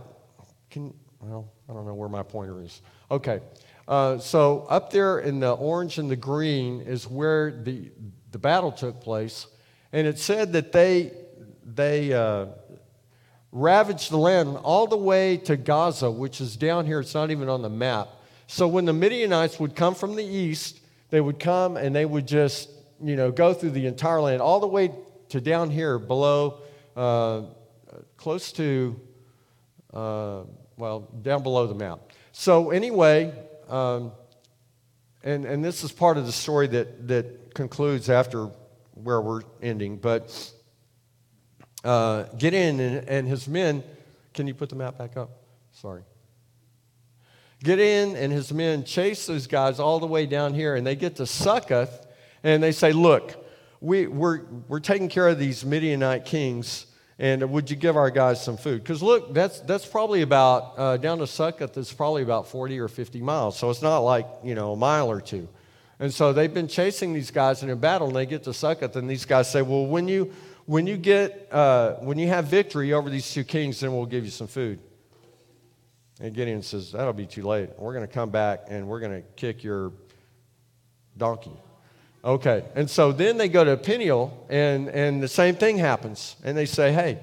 can, 0.70 0.94
well, 1.20 1.52
I 1.68 1.74
don't 1.74 1.86
know 1.86 1.94
where 1.94 2.10
my 2.10 2.24
pointer 2.24 2.62
is. 2.62 2.82
Okay. 3.10 3.42
Uh, 3.88 4.20
so 4.20 4.68
up 4.70 4.92
there 4.92 5.20
in 5.20 5.40
the 5.40 5.52
orange 5.52 5.98
and 5.98 6.12
the 6.12 6.16
green 6.16 6.82
is 6.82 7.08
where 7.08 7.52
the, 7.52 7.90
the 8.32 8.38
battle 8.38 8.72
took 8.72 9.02
place, 9.02 9.48
and 9.92 10.06
it 10.06 10.20
said 10.20 10.54
that 10.54 10.72
they, 10.72 11.12
they 11.66 12.14
uh, 12.14 12.46
ravaged 13.52 14.12
the 14.12 14.18
land 14.18 14.58
all 14.62 14.86
the 14.86 14.96
way 14.96 15.38
to 15.38 15.58
Gaza, 15.58 16.12
which 16.12 16.40
is 16.40 16.56
down 16.56 16.86
here. 16.86 17.00
It's 17.00 17.16
not 17.16 17.32
even 17.32 17.50
on 17.50 17.64
the 17.64 17.70
map. 17.70 18.10
So 18.46 18.68
when 18.68 18.86
the 18.86 18.94
Midianites 18.94 19.60
would 19.60 19.76
come 19.76 19.96
from 19.96 20.16
the 20.16 20.24
east, 20.24 20.80
they 21.10 21.20
would 21.20 21.40
come 21.40 21.76
and 21.76 21.96
they 21.96 22.06
would 22.06 22.28
just, 22.28 22.70
you 23.04 23.16
know, 23.16 23.32
go 23.32 23.54
through 23.54 23.72
the 23.72 23.86
entire 23.86 24.22
land, 24.22 24.42
all 24.42 24.60
the 24.60 24.68
way 24.68 24.92
to 25.30 25.42
down 25.42 25.70
here 25.70 26.00
below, 26.00 26.62
uh, 26.96 27.44
close 28.18 28.52
to, 28.54 29.00
uh, 29.94 30.42
well, 30.78 31.02
down 31.22 31.44
below 31.44 31.68
the 31.68 31.76
map. 31.76 32.00
So 32.32 32.72
anyway, 32.72 33.34
um, 33.68 34.12
and, 35.24 35.46
and 35.46 35.64
this 35.64 35.84
is 35.84 35.92
part 35.92 36.18
of 36.18 36.26
the 36.26 36.32
story 36.32 36.68
that, 36.68 37.08
that 37.08 37.54
concludes 37.54 38.10
after 38.10 38.50
where 38.94 39.22
we're 39.22 39.42
ending, 39.62 39.98
but 39.98 40.52
uh, 41.84 42.24
Gideon 42.38 42.80
and, 42.80 43.08
and 43.08 43.28
his 43.28 43.48
men, 43.48 43.84
can 44.34 44.48
you 44.48 44.54
put 44.54 44.70
the 44.70 44.76
map 44.76 44.98
back 44.98 45.18
up? 45.18 45.30
Sorry. 45.72 46.04
Gideon 47.64 48.16
and 48.16 48.32
his 48.32 48.54
men 48.54 48.84
chase 48.84 49.26
those 49.28 49.48
guys 49.48 49.80
all 49.80 50.00
the 50.00 50.08
way 50.08 50.26
down 50.26 50.54
here, 50.54 50.76
and 50.76 50.88
they 50.88 50.96
get 50.96 51.18
to 51.18 51.26
Succoth, 51.26 52.06
and 52.44 52.62
they 52.62 52.72
say, 52.72 52.94
Look, 52.94 53.46
we, 53.82 54.08
we're, 54.08 54.42
we're 54.68 54.80
taking 54.80 55.10
care 55.10 55.28
of 55.28 55.40
these 55.40 55.66
Midianite 55.66 56.26
kings, 56.26 56.86
and 57.18 57.50
would 57.52 57.70
you 57.70 57.76
give 57.76 57.96
our 57.96 58.10
guys 58.10 58.44
some 58.44 58.58
food? 58.58 58.84
Because 58.84 59.02
look, 59.02 59.34
that's, 59.34 59.60
that's 59.62 59.86
probably 59.86 60.22
about, 60.22 60.74
uh, 60.78 60.98
down 60.98 61.20
to 61.20 61.28
Succoth, 61.28 61.78
it's 61.78 61.94
probably 61.94 62.24
about 62.24 62.48
40 62.48 62.80
or 62.80 62.88
50 62.88 63.22
miles, 63.22 63.58
so 63.58 63.70
it's 63.70 63.82
not 63.82 64.00
like, 64.00 64.28
you 64.44 64.56
know, 64.56 64.74
a 64.74 64.76
mile 64.76 65.10
or 65.10 65.22
two. 65.22 65.48
And 66.00 66.14
so 66.14 66.32
they've 66.32 66.54
been 66.54 66.70
chasing 66.70 67.14
these 67.14 67.32
guys 67.32 67.62
in 67.62 67.70
a 67.70 67.76
battle, 67.76 68.08
and 68.08 68.16
they 68.16 68.26
get 68.26 68.44
to 68.44 68.54
Succoth, 68.54 68.96
and 68.96 69.10
these 69.10 69.26
guys 69.26 69.52
say, 69.52 69.62
Well, 69.62 69.86
when 69.86 70.08
you, 70.08 70.34
when 70.66 70.88
you, 70.88 70.98
get, 70.98 71.48
uh, 71.52 71.96
when 71.96 72.18
you 72.18 72.28
have 72.28 72.46
victory 72.46 72.94
over 72.94 73.10
these 73.10 73.32
two 73.34 73.44
kings, 73.44 73.80
then 73.80 73.94
we'll 73.94 74.06
give 74.06 74.24
you 74.24 74.32
some 74.32 74.48
food. 74.48 74.80
And 76.22 76.34
Gideon 76.34 76.62
says, 76.64 76.92
That'll 76.92 77.14
be 77.14 77.26
too 77.26 77.44
late. 77.44 77.70
We're 77.78 77.94
going 77.94 78.08
to 78.08 78.14
come 78.14 78.30
back 78.30 78.66
and 78.68 78.88
we're 78.88 79.00
going 79.00 79.22
to 79.22 79.28
kick 79.36 79.64
your 79.64 79.94
donkey. 81.18 81.58
Okay. 82.24 82.66
And 82.76 82.90
so 82.90 83.12
then 83.12 83.38
they 83.38 83.48
go 83.48 83.64
to 83.64 83.78
Peniel, 83.78 84.46
and, 84.50 84.90
and 84.90 85.24
the 85.24 85.28
same 85.28 85.56
thing 85.56 85.78
happens. 85.78 86.36
And 86.44 86.58
they 86.58 86.66
say, 86.66 86.92
Hey, 86.92 87.20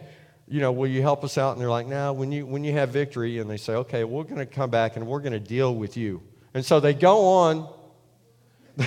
you 0.48 0.60
know, 0.60 0.72
will 0.72 0.86
you 0.86 1.02
help 1.02 1.24
us 1.24 1.36
out? 1.36 1.52
And 1.52 1.60
they're 1.60 1.68
like, 1.68 1.86
No, 1.86 2.12
when 2.12 2.32
you, 2.32 2.46
when 2.46 2.64
you 2.64 2.72
have 2.72 2.90
victory, 2.90 3.38
and 3.38 3.50
they 3.50 3.58
say, 3.58 3.74
Okay, 3.74 4.04
we're 4.04 4.24
going 4.24 4.36
to 4.36 4.46
come 4.46 4.70
back 4.70 4.96
and 4.96 5.06
we're 5.06 5.20
going 5.20 5.32
to 5.32 5.40
deal 5.40 5.74
with 5.74 5.96
you. 5.96 6.22
And 6.54 6.64
so 6.64 6.80
they 6.80 6.94
go 6.94 7.24
on. 7.26 7.68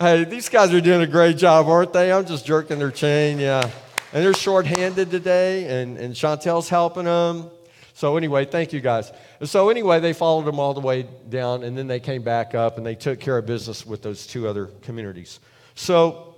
hey, 0.00 0.24
these 0.24 0.48
guys 0.48 0.72
are 0.72 0.80
doing 0.80 1.02
a 1.02 1.06
great 1.06 1.36
job, 1.36 1.68
aren't 1.68 1.92
they? 1.92 2.12
I'm 2.12 2.26
just 2.26 2.46
jerking 2.46 2.78
their 2.78 2.90
chain, 2.90 3.38
yeah. 3.38 3.70
And 4.12 4.24
they're 4.24 4.34
short-handed 4.34 5.10
today, 5.10 5.80
and, 5.80 5.96
and 5.96 6.14
Chantel's 6.14 6.68
helping 6.68 7.04
them. 7.04 7.50
So 7.94 8.16
anyway, 8.16 8.44
thank 8.44 8.72
you 8.72 8.80
guys. 8.80 9.12
So 9.44 9.68
anyway, 9.68 10.00
they 10.00 10.12
followed 10.12 10.44
them 10.44 10.58
all 10.58 10.74
the 10.74 10.80
way 10.80 11.06
down, 11.28 11.62
and 11.62 11.76
then 11.76 11.86
they 11.86 12.00
came 12.00 12.22
back 12.22 12.54
up 12.54 12.78
and 12.78 12.86
they 12.86 12.94
took 12.94 13.20
care 13.20 13.38
of 13.38 13.46
business 13.46 13.86
with 13.86 14.02
those 14.02 14.26
two 14.26 14.48
other 14.48 14.66
communities. 14.82 15.40
So 15.74 16.34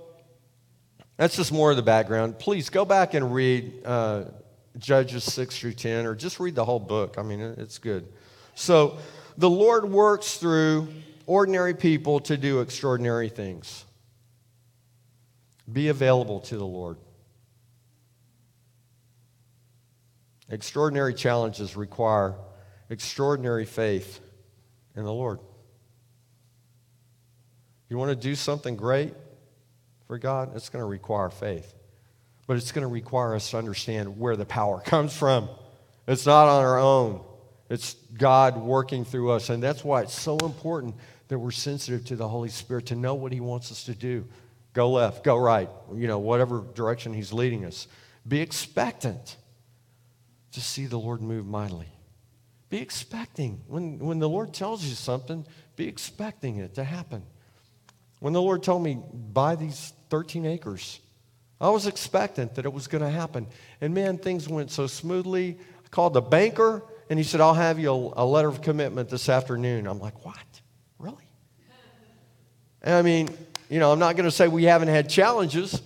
that's 1.17 1.35
just 1.35 1.51
more 1.51 1.71
of 1.71 1.77
the 1.77 1.83
background. 1.83 2.39
Please 2.39 2.69
go 2.69 2.83
back 2.83 3.13
and 3.13 3.33
read 3.33 3.85
uh, 3.85 4.25
Judges 4.77 5.23
6 5.23 5.57
through 5.57 5.73
10, 5.73 6.05
or 6.05 6.15
just 6.15 6.39
read 6.39 6.55
the 6.55 6.65
whole 6.65 6.79
book. 6.79 7.15
I 7.17 7.23
mean, 7.23 7.39
it's 7.39 7.77
good. 7.77 8.07
So 8.55 8.97
the 9.37 9.49
Lord 9.49 9.89
works 9.89 10.37
through 10.37 10.89
ordinary 11.25 11.73
people 11.73 12.19
to 12.21 12.37
do 12.37 12.59
extraordinary 12.59 13.29
things. 13.29 13.85
Be 15.71 15.87
available 15.87 16.41
to 16.41 16.57
the 16.57 16.65
Lord. 16.65 16.97
Extraordinary 20.49 21.13
challenges 21.13 21.75
require 21.75 22.35
extraordinary 22.89 23.65
faith 23.65 24.19
in 24.95 25.03
the 25.03 25.13
Lord. 25.13 25.39
You 27.89 27.97
want 27.97 28.09
to 28.09 28.15
do 28.15 28.35
something 28.35 28.75
great 28.75 29.13
for 30.07 30.17
God? 30.17 30.55
It's 30.55 30.69
going 30.69 30.81
to 30.81 30.87
require 30.87 31.29
faith. 31.29 31.73
But 32.47 32.57
it's 32.57 32.71
going 32.71 32.83
to 32.83 32.91
require 32.91 33.35
us 33.35 33.51
to 33.51 33.57
understand 33.57 34.19
where 34.19 34.35
the 34.35 34.45
power 34.45 34.79
comes 34.85 35.15
from. 35.15 35.49
It's 36.07 36.25
not 36.25 36.47
on 36.47 36.63
our 36.63 36.79
own, 36.79 37.23
it's 37.69 37.95
God 38.13 38.57
working 38.57 39.05
through 39.05 39.31
us. 39.31 39.49
And 39.49 39.61
that's 39.61 39.83
why 39.83 40.03
it's 40.03 40.19
so 40.19 40.37
important 40.37 40.95
that 41.27 41.39
we're 41.39 41.49
sensitive 41.49 42.05
to 42.05 42.15
the 42.15 42.27
Holy 42.27 42.49
Spirit 42.49 42.87
to 42.87 42.95
know 42.95 43.15
what 43.15 43.31
He 43.31 43.39
wants 43.39 43.71
us 43.71 43.85
to 43.85 43.95
do. 43.95 44.27
Go 44.73 44.91
left, 44.91 45.23
go 45.23 45.37
right, 45.37 45.69
you 45.95 46.07
know, 46.07 46.19
whatever 46.19 46.63
direction 46.75 47.13
He's 47.13 47.33
leading 47.33 47.65
us. 47.65 47.87
Be 48.27 48.41
expectant 48.41 49.37
to 50.55 50.61
see 50.61 50.85
the 50.85 50.97
Lord 50.97 51.21
move 51.21 51.45
mightily. 51.45 51.87
Be 52.69 52.81
expecting. 52.81 53.61
When, 53.67 53.99
when 53.99 54.19
the 54.19 54.27
Lord 54.27 54.53
tells 54.53 54.83
you 54.83 54.95
something, 54.95 55.45
be 55.75 55.87
expecting 55.87 56.57
it 56.57 56.75
to 56.75 56.83
happen. 56.83 57.23
When 58.19 58.33
the 58.33 58.41
Lord 58.41 58.63
told 58.63 58.83
me, 58.83 58.97
buy 59.13 59.55
these 59.55 59.93
13 60.09 60.45
acres, 60.45 60.99
I 61.61 61.69
was 61.69 61.87
expectant 61.87 62.55
that 62.55 62.65
it 62.65 62.73
was 62.73 62.87
going 62.87 63.03
to 63.03 63.09
happen. 63.09 63.47
And 63.81 63.93
man, 63.93 64.17
things 64.17 64.49
went 64.49 64.71
so 64.71 64.87
smoothly. 64.87 65.57
I 65.85 65.87
called 65.89 66.13
the 66.13 66.21
banker, 66.21 66.83
and 67.09 67.19
he 67.19 67.23
said, 67.23 67.39
I'll 67.39 67.53
have 67.53 67.79
you 67.79 67.91
a, 67.91 68.23
a 68.23 68.25
letter 68.25 68.47
of 68.47 68.61
commitment 68.61 69.09
this 69.09 69.29
afternoon. 69.29 69.87
I'm 69.87 69.99
like, 69.99 70.25
what? 70.25 70.37
Really? 70.99 71.27
And 72.81 72.95
I 72.95 73.01
mean, 73.01 73.29
you 73.69 73.79
know, 73.79 73.91
I'm 73.91 73.99
not 73.99 74.15
going 74.15 74.25
to 74.25 74.31
say 74.31 74.47
we 74.47 74.63
haven't 74.63 74.87
had 74.87 75.09
challenges 75.09 75.81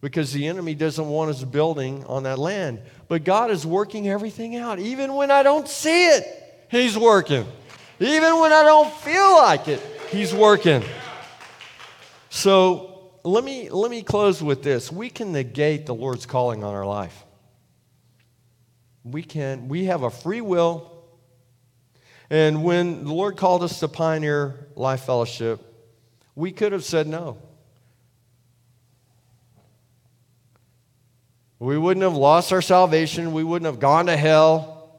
because 0.00 0.32
the 0.32 0.46
enemy 0.46 0.74
doesn't 0.74 1.08
want 1.08 1.30
us 1.30 1.44
building 1.44 2.04
on 2.06 2.22
that 2.22 2.38
land. 2.38 2.80
But 3.08 3.24
God 3.24 3.50
is 3.50 3.66
working 3.66 4.08
everything 4.08 4.56
out. 4.56 4.78
Even 4.78 5.14
when 5.14 5.30
I 5.30 5.42
don't 5.42 5.68
see 5.68 6.08
it, 6.08 6.66
He's 6.70 6.96
working. 6.96 7.46
Even 7.98 8.40
when 8.40 8.52
I 8.52 8.62
don't 8.62 8.92
feel 8.92 9.36
like 9.36 9.68
it, 9.68 9.80
He's 10.10 10.32
working. 10.32 10.82
So 12.30 13.12
let 13.24 13.44
me, 13.44 13.68
let 13.68 13.90
me 13.90 14.02
close 14.02 14.42
with 14.42 14.62
this. 14.62 14.90
We 14.90 15.10
can 15.10 15.32
negate 15.32 15.86
the 15.86 15.94
Lord's 15.94 16.26
calling 16.26 16.64
on 16.64 16.74
our 16.74 16.86
life. 16.86 17.24
We 19.04 19.22
can. 19.22 19.68
We 19.68 19.84
have 19.84 20.02
a 20.02 20.10
free 20.10 20.40
will. 20.40 20.90
And 22.30 22.62
when 22.62 23.04
the 23.04 23.12
Lord 23.12 23.36
called 23.36 23.62
us 23.62 23.80
to 23.80 23.88
Pioneer 23.88 24.68
Life 24.76 25.02
Fellowship, 25.02 25.60
we 26.34 26.52
could 26.52 26.72
have 26.72 26.84
said 26.84 27.06
no. 27.06 27.38
We 31.60 31.76
wouldn't 31.76 32.02
have 32.02 32.16
lost 32.16 32.52
our 32.52 32.62
salvation. 32.62 33.32
We 33.32 33.44
wouldn't 33.44 33.66
have 33.66 33.78
gone 33.78 34.06
to 34.06 34.16
hell. 34.16 34.98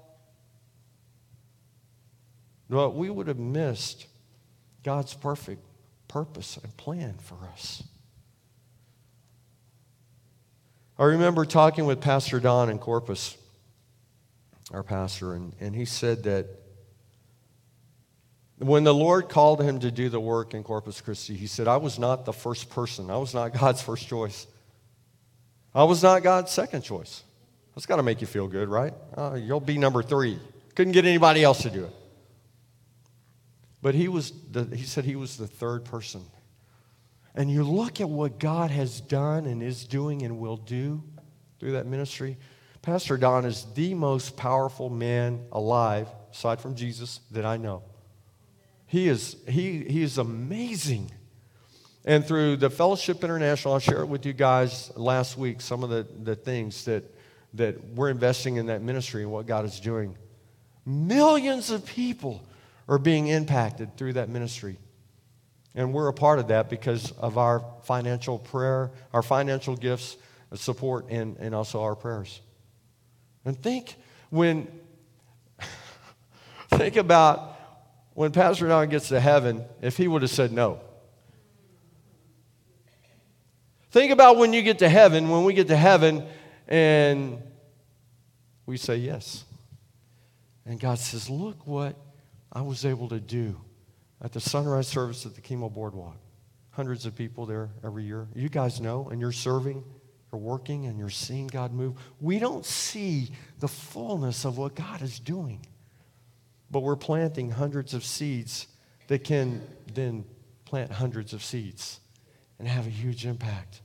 But 2.69 2.91
we 2.91 3.10
would 3.10 3.28
have 3.28 3.39
missed 3.39 4.06
God's 4.84 5.13
perfect 5.15 5.65
purpose 6.08 6.58
and 6.63 6.76
plan 6.78 7.15
for 7.19 7.38
us. 7.52 7.84
I 11.00 11.06
remember 11.06 11.45
talking 11.45 11.88
with 11.88 12.00
Pastor 12.00 12.39
Don 12.39 12.69
in 12.69 12.78
Corpus, 12.78 13.36
our 14.71 14.84
pastor, 14.84 15.34
and, 15.34 15.54
and 15.60 15.76
he 15.76 15.86
said 15.86 16.24
that 16.24 16.45
when 18.60 18.84
the 18.84 18.93
Lord 18.93 19.30
called 19.30 19.63
him 19.63 19.80
to 19.80 19.89
do 19.89 20.10
the 20.10 20.19
work 20.19 20.54
in 20.54 20.62
Corpus 20.62 21.02
Christi, 21.02 21.36
he 21.36 21.47
said, 21.47 21.67
I 21.67 21.78
was 21.78 21.97
not 21.97 22.26
the 22.26 22.34
first 22.34 22.69
person, 22.69 23.10
I 23.10 23.17
was 23.17 23.34
not 23.34 23.52
God's 23.60 23.82
first 23.82 24.08
choice. 24.08 24.45
I 25.73 25.84
was 25.84 26.03
not 26.03 26.23
God's 26.23 26.51
second 26.51 26.81
choice. 26.81 27.23
That's 27.75 27.86
got 27.86 27.97
to 27.97 28.03
make 28.03 28.21
you 28.21 28.27
feel 28.27 28.47
good, 28.47 28.67
right? 28.67 28.93
Uh, 29.15 29.36
you'll 29.41 29.62
be 29.62 29.78
number 29.78 30.03
three. 30.03 30.39
Couldn't 30.76 30.93
get 30.93 31.05
anybody 31.05 31.43
else 31.43 31.61
to 31.63 31.69
do 31.69 31.86
it. 31.86 31.93
But 33.82 33.95
he 33.95 34.07
was 34.07 34.34
the, 34.51 34.65
he 34.76 34.84
said 34.84 35.05
he 35.05 35.15
was 35.15 35.38
the 35.38 35.47
third 35.47 35.86
person. 35.86 36.24
And 37.34 37.49
you 37.49 37.63
look 37.63 38.01
at 38.01 38.09
what 38.09 38.39
God 38.39 38.72
has 38.72 38.99
done 39.01 39.45
and 39.45 39.63
is 39.63 39.86
doing 39.86 40.22
and 40.24 40.39
will 40.39 40.57
do 40.57 41.01
through 41.59 41.72
that 41.74 41.88
ministry. 41.88 42.38
Pastor 42.82 43.15
Don 43.15 43.45
is 43.45 43.65
the 43.74 43.93
most 43.93 44.36
powerful 44.36 44.89
man 44.89 45.45
alive, 45.51 46.09
aside 46.32 46.59
from 46.59 46.76
Jesus, 46.76 47.22
that 47.32 47.45
I 47.45 47.57
know. 47.57 47.84
He 48.88 49.07
is, 49.07 49.38
he, 49.47 49.84
he 49.86 50.01
is 50.01 50.17
amazing. 50.17 51.11
And 52.04 52.26
through 52.26 52.58
the 52.58 52.70
Fellowship 52.70 53.24
International, 53.24 53.76
I'll 53.76 53.80
share 53.80 54.02
it 54.02 54.08
with 54.08 54.26
you 54.26 54.34
guys 54.34 54.91
last 54.95 55.38
week, 55.38 55.62
some 55.62 55.84
of 55.84 55.89
the, 55.91 56.08
the 56.24 56.36
things 56.36 56.86
that, 56.86 57.04
that 57.54 57.84
we're 57.93 58.10
investing 58.10 58.56
in 58.56 58.68
that 58.68 58.82
ministry 58.82 59.22
and 59.22 59.32
what 59.32 59.45
God 59.45 59.66
is 59.66 59.80
doing. 59.80 60.18
Millions 60.84 61.70
of 61.70 61.86
people 61.86 62.43
are 62.88 62.97
being 62.97 63.28
impacted 63.28 63.97
through 63.97 64.14
that 64.14 64.30
ministry. 64.30 64.78
And 65.76 65.93
we're 65.93 66.08
a 66.08 66.14
part 66.14 66.39
of 66.39 66.47
that 66.47 66.70
because 66.70 67.12
of 67.14 67.38
our 67.38 67.64
financial 67.84 68.39
prayer, 68.39 68.91
our 69.14 69.22
financial 69.22 69.76
gifts, 69.76 70.18
support, 70.56 71.06
and, 71.10 71.38
and 71.38 71.54
also 71.54 71.82
our 71.84 71.95
prayers. 71.95 72.41
And 73.45 73.62
think 73.62 73.95
when, 74.32 74.68
think 76.70 76.95
about 76.97 77.56
when 78.16 78.32
Pastor 78.32 78.68
Don 78.68 78.89
gets 78.89 79.10
to 79.10 79.20
heaven, 79.20 79.64
if 79.82 79.97
he 79.97 80.08
would 80.08 80.24
have 80.24 80.32
said 80.32 80.52
no. 80.52 80.82
Think 83.91 84.13
about 84.13 84.37
when 84.37 84.53
you 84.53 84.61
get 84.61 84.79
to 84.79 84.89
heaven, 84.89 85.29
when 85.29 85.43
we 85.43 85.53
get 85.53 85.67
to 85.67 85.77
heaven, 85.77 86.25
And 86.67 87.41
we 88.65 88.77
say 88.77 88.95
yes. 88.95 89.43
And 90.65 90.79
God 90.79 90.97
says, 90.97 91.29
Look 91.29 91.67
what 91.67 91.97
I 92.53 92.61
was 92.61 92.85
able 92.85 93.09
to 93.09 93.19
do 93.19 93.59
at 94.21 94.31
the 94.31 94.39
sunrise 94.39 94.87
service 94.87 95.25
at 95.25 95.35
the 95.35 95.41
Kemah 95.41 95.73
Boardwalk. 95.73 96.15
Hundreds 96.69 97.05
of 97.05 97.15
people 97.15 97.45
there 97.45 97.69
every 97.83 98.05
year. 98.05 98.27
You 98.33 98.47
guys 98.47 98.79
know, 98.79 99.09
and 99.09 99.19
you're 99.19 99.33
serving, 99.33 99.83
you're 100.31 100.39
working, 100.39 100.85
and 100.85 100.97
you're 100.97 101.09
seeing 101.09 101.47
God 101.47 101.73
move. 101.73 101.95
We 102.21 102.39
don't 102.39 102.65
see 102.65 103.31
the 103.59 103.67
fullness 103.67 104.45
of 104.45 104.57
what 104.57 104.73
God 104.75 105.01
is 105.01 105.19
doing, 105.19 105.65
but 106.69 106.79
we're 106.79 106.95
planting 106.95 107.51
hundreds 107.51 107.93
of 107.93 108.05
seeds 108.05 108.67
that 109.07 109.25
can 109.25 109.61
then 109.93 110.23
plant 110.63 110.93
hundreds 110.93 111.33
of 111.33 111.43
seeds 111.43 112.01
and 112.62 112.70
have 112.70 112.86
a 112.86 112.91
huge 112.91 113.26
impact. 113.26 113.82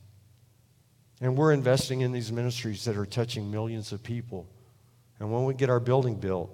And 1.23 1.35
we're 1.35 1.53
investing 1.53 2.03
in 2.03 2.13
these 2.13 2.31
ministries 2.31 2.85
that 2.85 2.95
are 2.99 3.07
touching 3.07 3.51
millions 3.51 3.91
of 3.91 4.03
people. 4.03 4.47
And 5.19 5.33
when 5.33 5.47
we 5.47 5.55
get 5.55 5.71
our 5.71 5.81
building 5.81 6.17
built, 6.17 6.51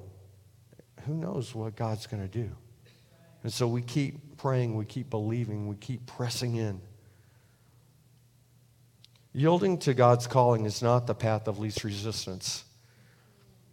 who 1.04 1.14
knows 1.14 1.52
what 1.52 1.74
God's 1.74 2.06
going 2.06 2.22
to 2.22 2.28
do? 2.28 2.48
And 3.42 3.52
so 3.52 3.66
we 3.66 3.82
keep 3.82 4.36
praying, 4.36 4.76
we 4.76 4.84
keep 4.84 5.10
believing, 5.10 5.66
we 5.66 5.74
keep 5.74 6.06
pressing 6.06 6.54
in. 6.54 6.80
Yielding 9.32 9.78
to 9.78 9.92
God's 9.92 10.28
calling 10.28 10.64
is 10.64 10.80
not 10.80 11.08
the 11.08 11.16
path 11.16 11.48
of 11.48 11.58
least 11.58 11.82
resistance. 11.82 12.64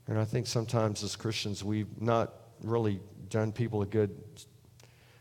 And 0.08 0.18
I 0.18 0.26
think 0.26 0.48
sometimes 0.48 1.04
as 1.04 1.16
Christians, 1.16 1.64
we've 1.64 2.02
not 2.02 2.34
really 2.64 3.00
done 3.30 3.52
people 3.52 3.84
a 3.84 3.86
good, 3.86 4.10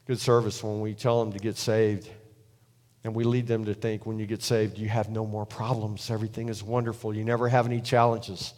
good 0.07 0.19
service 0.19 0.65
when 0.65 0.81
we 0.81 0.95
tell 0.95 1.23
them 1.23 1.31
to 1.35 1.39
get 1.39 1.59
saved. 1.59 2.09
And 3.05 3.15
we 3.15 3.25
lead 3.25 3.47
them 3.47 3.65
to 3.67 3.75
think 3.75 4.07
when 4.07 4.19
you 4.19 4.27
get 4.27 4.43
saved, 4.43 4.77
you 4.77 4.89
have 4.89 5.09
no 5.09 5.25
more 5.25 5.47
problems. 5.47 6.11
Everything 6.11 6.49
is 6.49 6.63
wonderful. 6.63 7.15
You 7.15 7.25
never 7.25 7.49
have 7.49 7.67
any 7.67 7.81
challenges. 7.81 8.55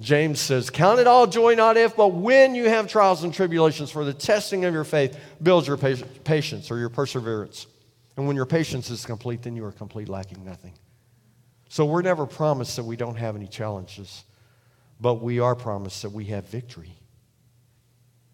James 0.00 0.40
says, 0.40 0.70
Count 0.70 0.98
it 0.98 1.06
all 1.06 1.26
joy, 1.26 1.54
not 1.54 1.76
if, 1.76 1.94
but 1.94 2.08
when 2.08 2.54
you 2.54 2.68
have 2.68 2.88
trials 2.88 3.22
and 3.22 3.32
tribulations, 3.32 3.90
for 3.90 4.04
the 4.04 4.12
testing 4.12 4.64
of 4.64 4.74
your 4.74 4.84
faith 4.84 5.16
builds 5.42 5.68
your 5.68 5.76
patience 5.76 6.70
or 6.70 6.78
your 6.78 6.88
perseverance. 6.88 7.66
And 8.16 8.26
when 8.26 8.36
your 8.36 8.46
patience 8.46 8.90
is 8.90 9.06
complete, 9.06 9.42
then 9.42 9.54
you 9.56 9.64
are 9.64 9.72
complete, 9.72 10.08
lacking 10.08 10.44
nothing. 10.44 10.72
So 11.68 11.84
we're 11.84 12.02
never 12.02 12.26
promised 12.26 12.76
that 12.76 12.84
we 12.84 12.96
don't 12.96 13.16
have 13.16 13.36
any 13.36 13.46
challenges, 13.46 14.24
but 15.00 15.14
we 15.14 15.40
are 15.40 15.54
promised 15.54 16.02
that 16.02 16.10
we 16.10 16.26
have 16.26 16.46
victory. 16.46 16.96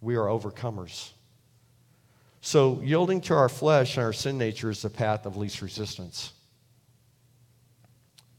We 0.01 0.17
are 0.17 0.27
overcomers. 0.27 1.11
So 2.41 2.81
yielding 2.83 3.21
to 3.23 3.35
our 3.35 3.49
flesh 3.49 3.97
and 3.97 4.05
our 4.05 4.13
sin 4.13 4.39
nature 4.39 4.71
is 4.71 4.83
the 4.83 4.91
path 4.91 5.27
of 5.27 5.37
least 5.37 5.61
resistance. 5.61 6.33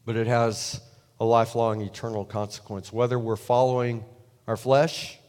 But 0.06 0.16
it 0.16 0.28
has 0.28 0.82
a 1.20 1.26
lifelong 1.26 1.82
eternal 1.82 2.26
consequence. 2.26 2.92
Whether 2.92 3.20
we're 3.20 3.36
following 3.36 4.04
our 4.48 4.58
flesh, 4.58 5.20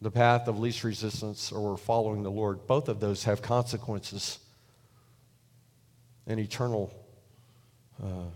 the 0.00 0.10
path 0.10 0.48
of 0.48 0.58
least 0.58 0.82
resistance, 0.82 1.52
or 1.52 1.70
we're 1.70 1.76
following 1.76 2.24
the 2.24 2.30
Lord, 2.30 2.66
both 2.66 2.88
of 2.88 2.98
those 2.98 3.24
have 3.24 3.42
consequences 3.42 4.38
and 6.26 6.40
eternal 6.40 6.92
uh, 8.02 8.30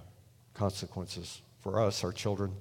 consequences 0.55 1.41
for 1.61 1.81
us, 1.81 2.05
our 2.05 2.13
children. 2.13 2.53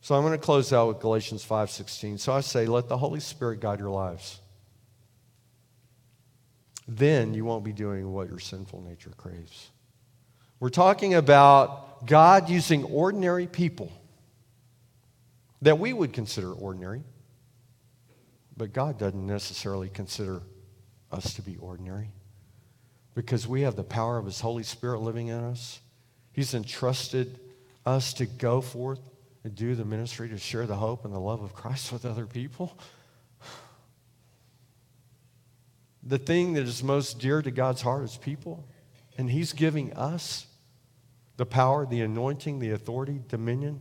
So 0.00 0.14
I'm 0.14 0.22
going 0.22 0.32
to 0.32 0.38
close 0.38 0.72
out 0.72 0.88
with 0.88 1.00
Galatians 1.00 1.44
5:16. 1.44 2.18
So 2.18 2.32
I 2.32 2.40
say, 2.40 2.66
let 2.66 2.88
the 2.88 2.96
Holy 2.96 3.20
Spirit 3.20 3.60
guide 3.60 3.78
your 3.78 3.90
lives. 3.90 4.40
Then 6.88 7.34
you 7.34 7.44
won't 7.44 7.64
be 7.64 7.72
doing 7.72 8.12
what 8.12 8.28
your 8.28 8.38
sinful 8.38 8.82
nature 8.82 9.12
craves. 9.16 9.70
We're 10.60 10.70
talking 10.70 11.14
about 11.14 12.06
God 12.06 12.48
using 12.48 12.84
ordinary 12.84 13.46
people 13.46 13.92
that 15.62 15.78
we 15.78 15.92
would 15.92 16.12
consider 16.12 16.52
ordinary, 16.52 17.02
but 18.56 18.72
God 18.72 18.98
doesn't 18.98 19.26
necessarily 19.26 19.88
consider 19.88 20.42
us 21.10 21.34
to 21.34 21.42
be 21.42 21.56
ordinary 21.56 22.10
because 23.14 23.46
we 23.46 23.62
have 23.62 23.76
the 23.76 23.84
power 23.84 24.18
of 24.18 24.24
His 24.24 24.40
Holy 24.40 24.62
Spirit 24.62 25.00
living 25.00 25.28
in 25.28 25.38
us. 25.38 25.80
He's 26.32 26.54
entrusted 26.54 27.38
us 27.84 28.14
to 28.14 28.26
go 28.26 28.60
forth 28.60 29.00
and 29.44 29.54
do 29.54 29.74
the 29.74 29.84
ministry 29.84 30.28
to 30.28 30.38
share 30.38 30.66
the 30.66 30.76
hope 30.76 31.04
and 31.04 31.14
the 31.14 31.18
love 31.18 31.42
of 31.42 31.54
Christ 31.54 31.92
with 31.92 32.04
other 32.04 32.26
people. 32.26 32.78
The 36.02 36.18
thing 36.18 36.54
that 36.54 36.64
is 36.64 36.82
most 36.82 37.18
dear 37.18 37.42
to 37.42 37.50
God's 37.50 37.82
heart 37.82 38.04
is 38.04 38.16
people, 38.16 38.66
and 39.16 39.30
He's 39.30 39.52
giving 39.52 39.92
us 39.92 40.46
the 41.36 41.46
power, 41.46 41.86
the 41.86 42.00
anointing, 42.00 42.58
the 42.58 42.70
authority, 42.70 43.22
dominion 43.28 43.80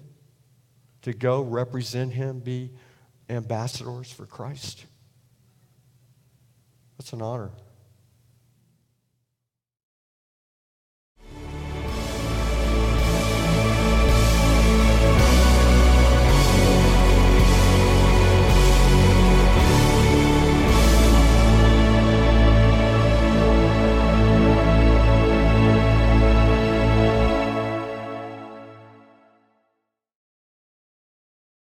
to 1.02 1.14
go 1.14 1.42
represent 1.42 2.14
Him, 2.14 2.40
be 2.40 2.72
ambassadors 3.30 4.12
for 4.12 4.26
Christ. 4.26 4.86
That's 6.98 7.14
an 7.14 7.22
honor. 7.22 7.52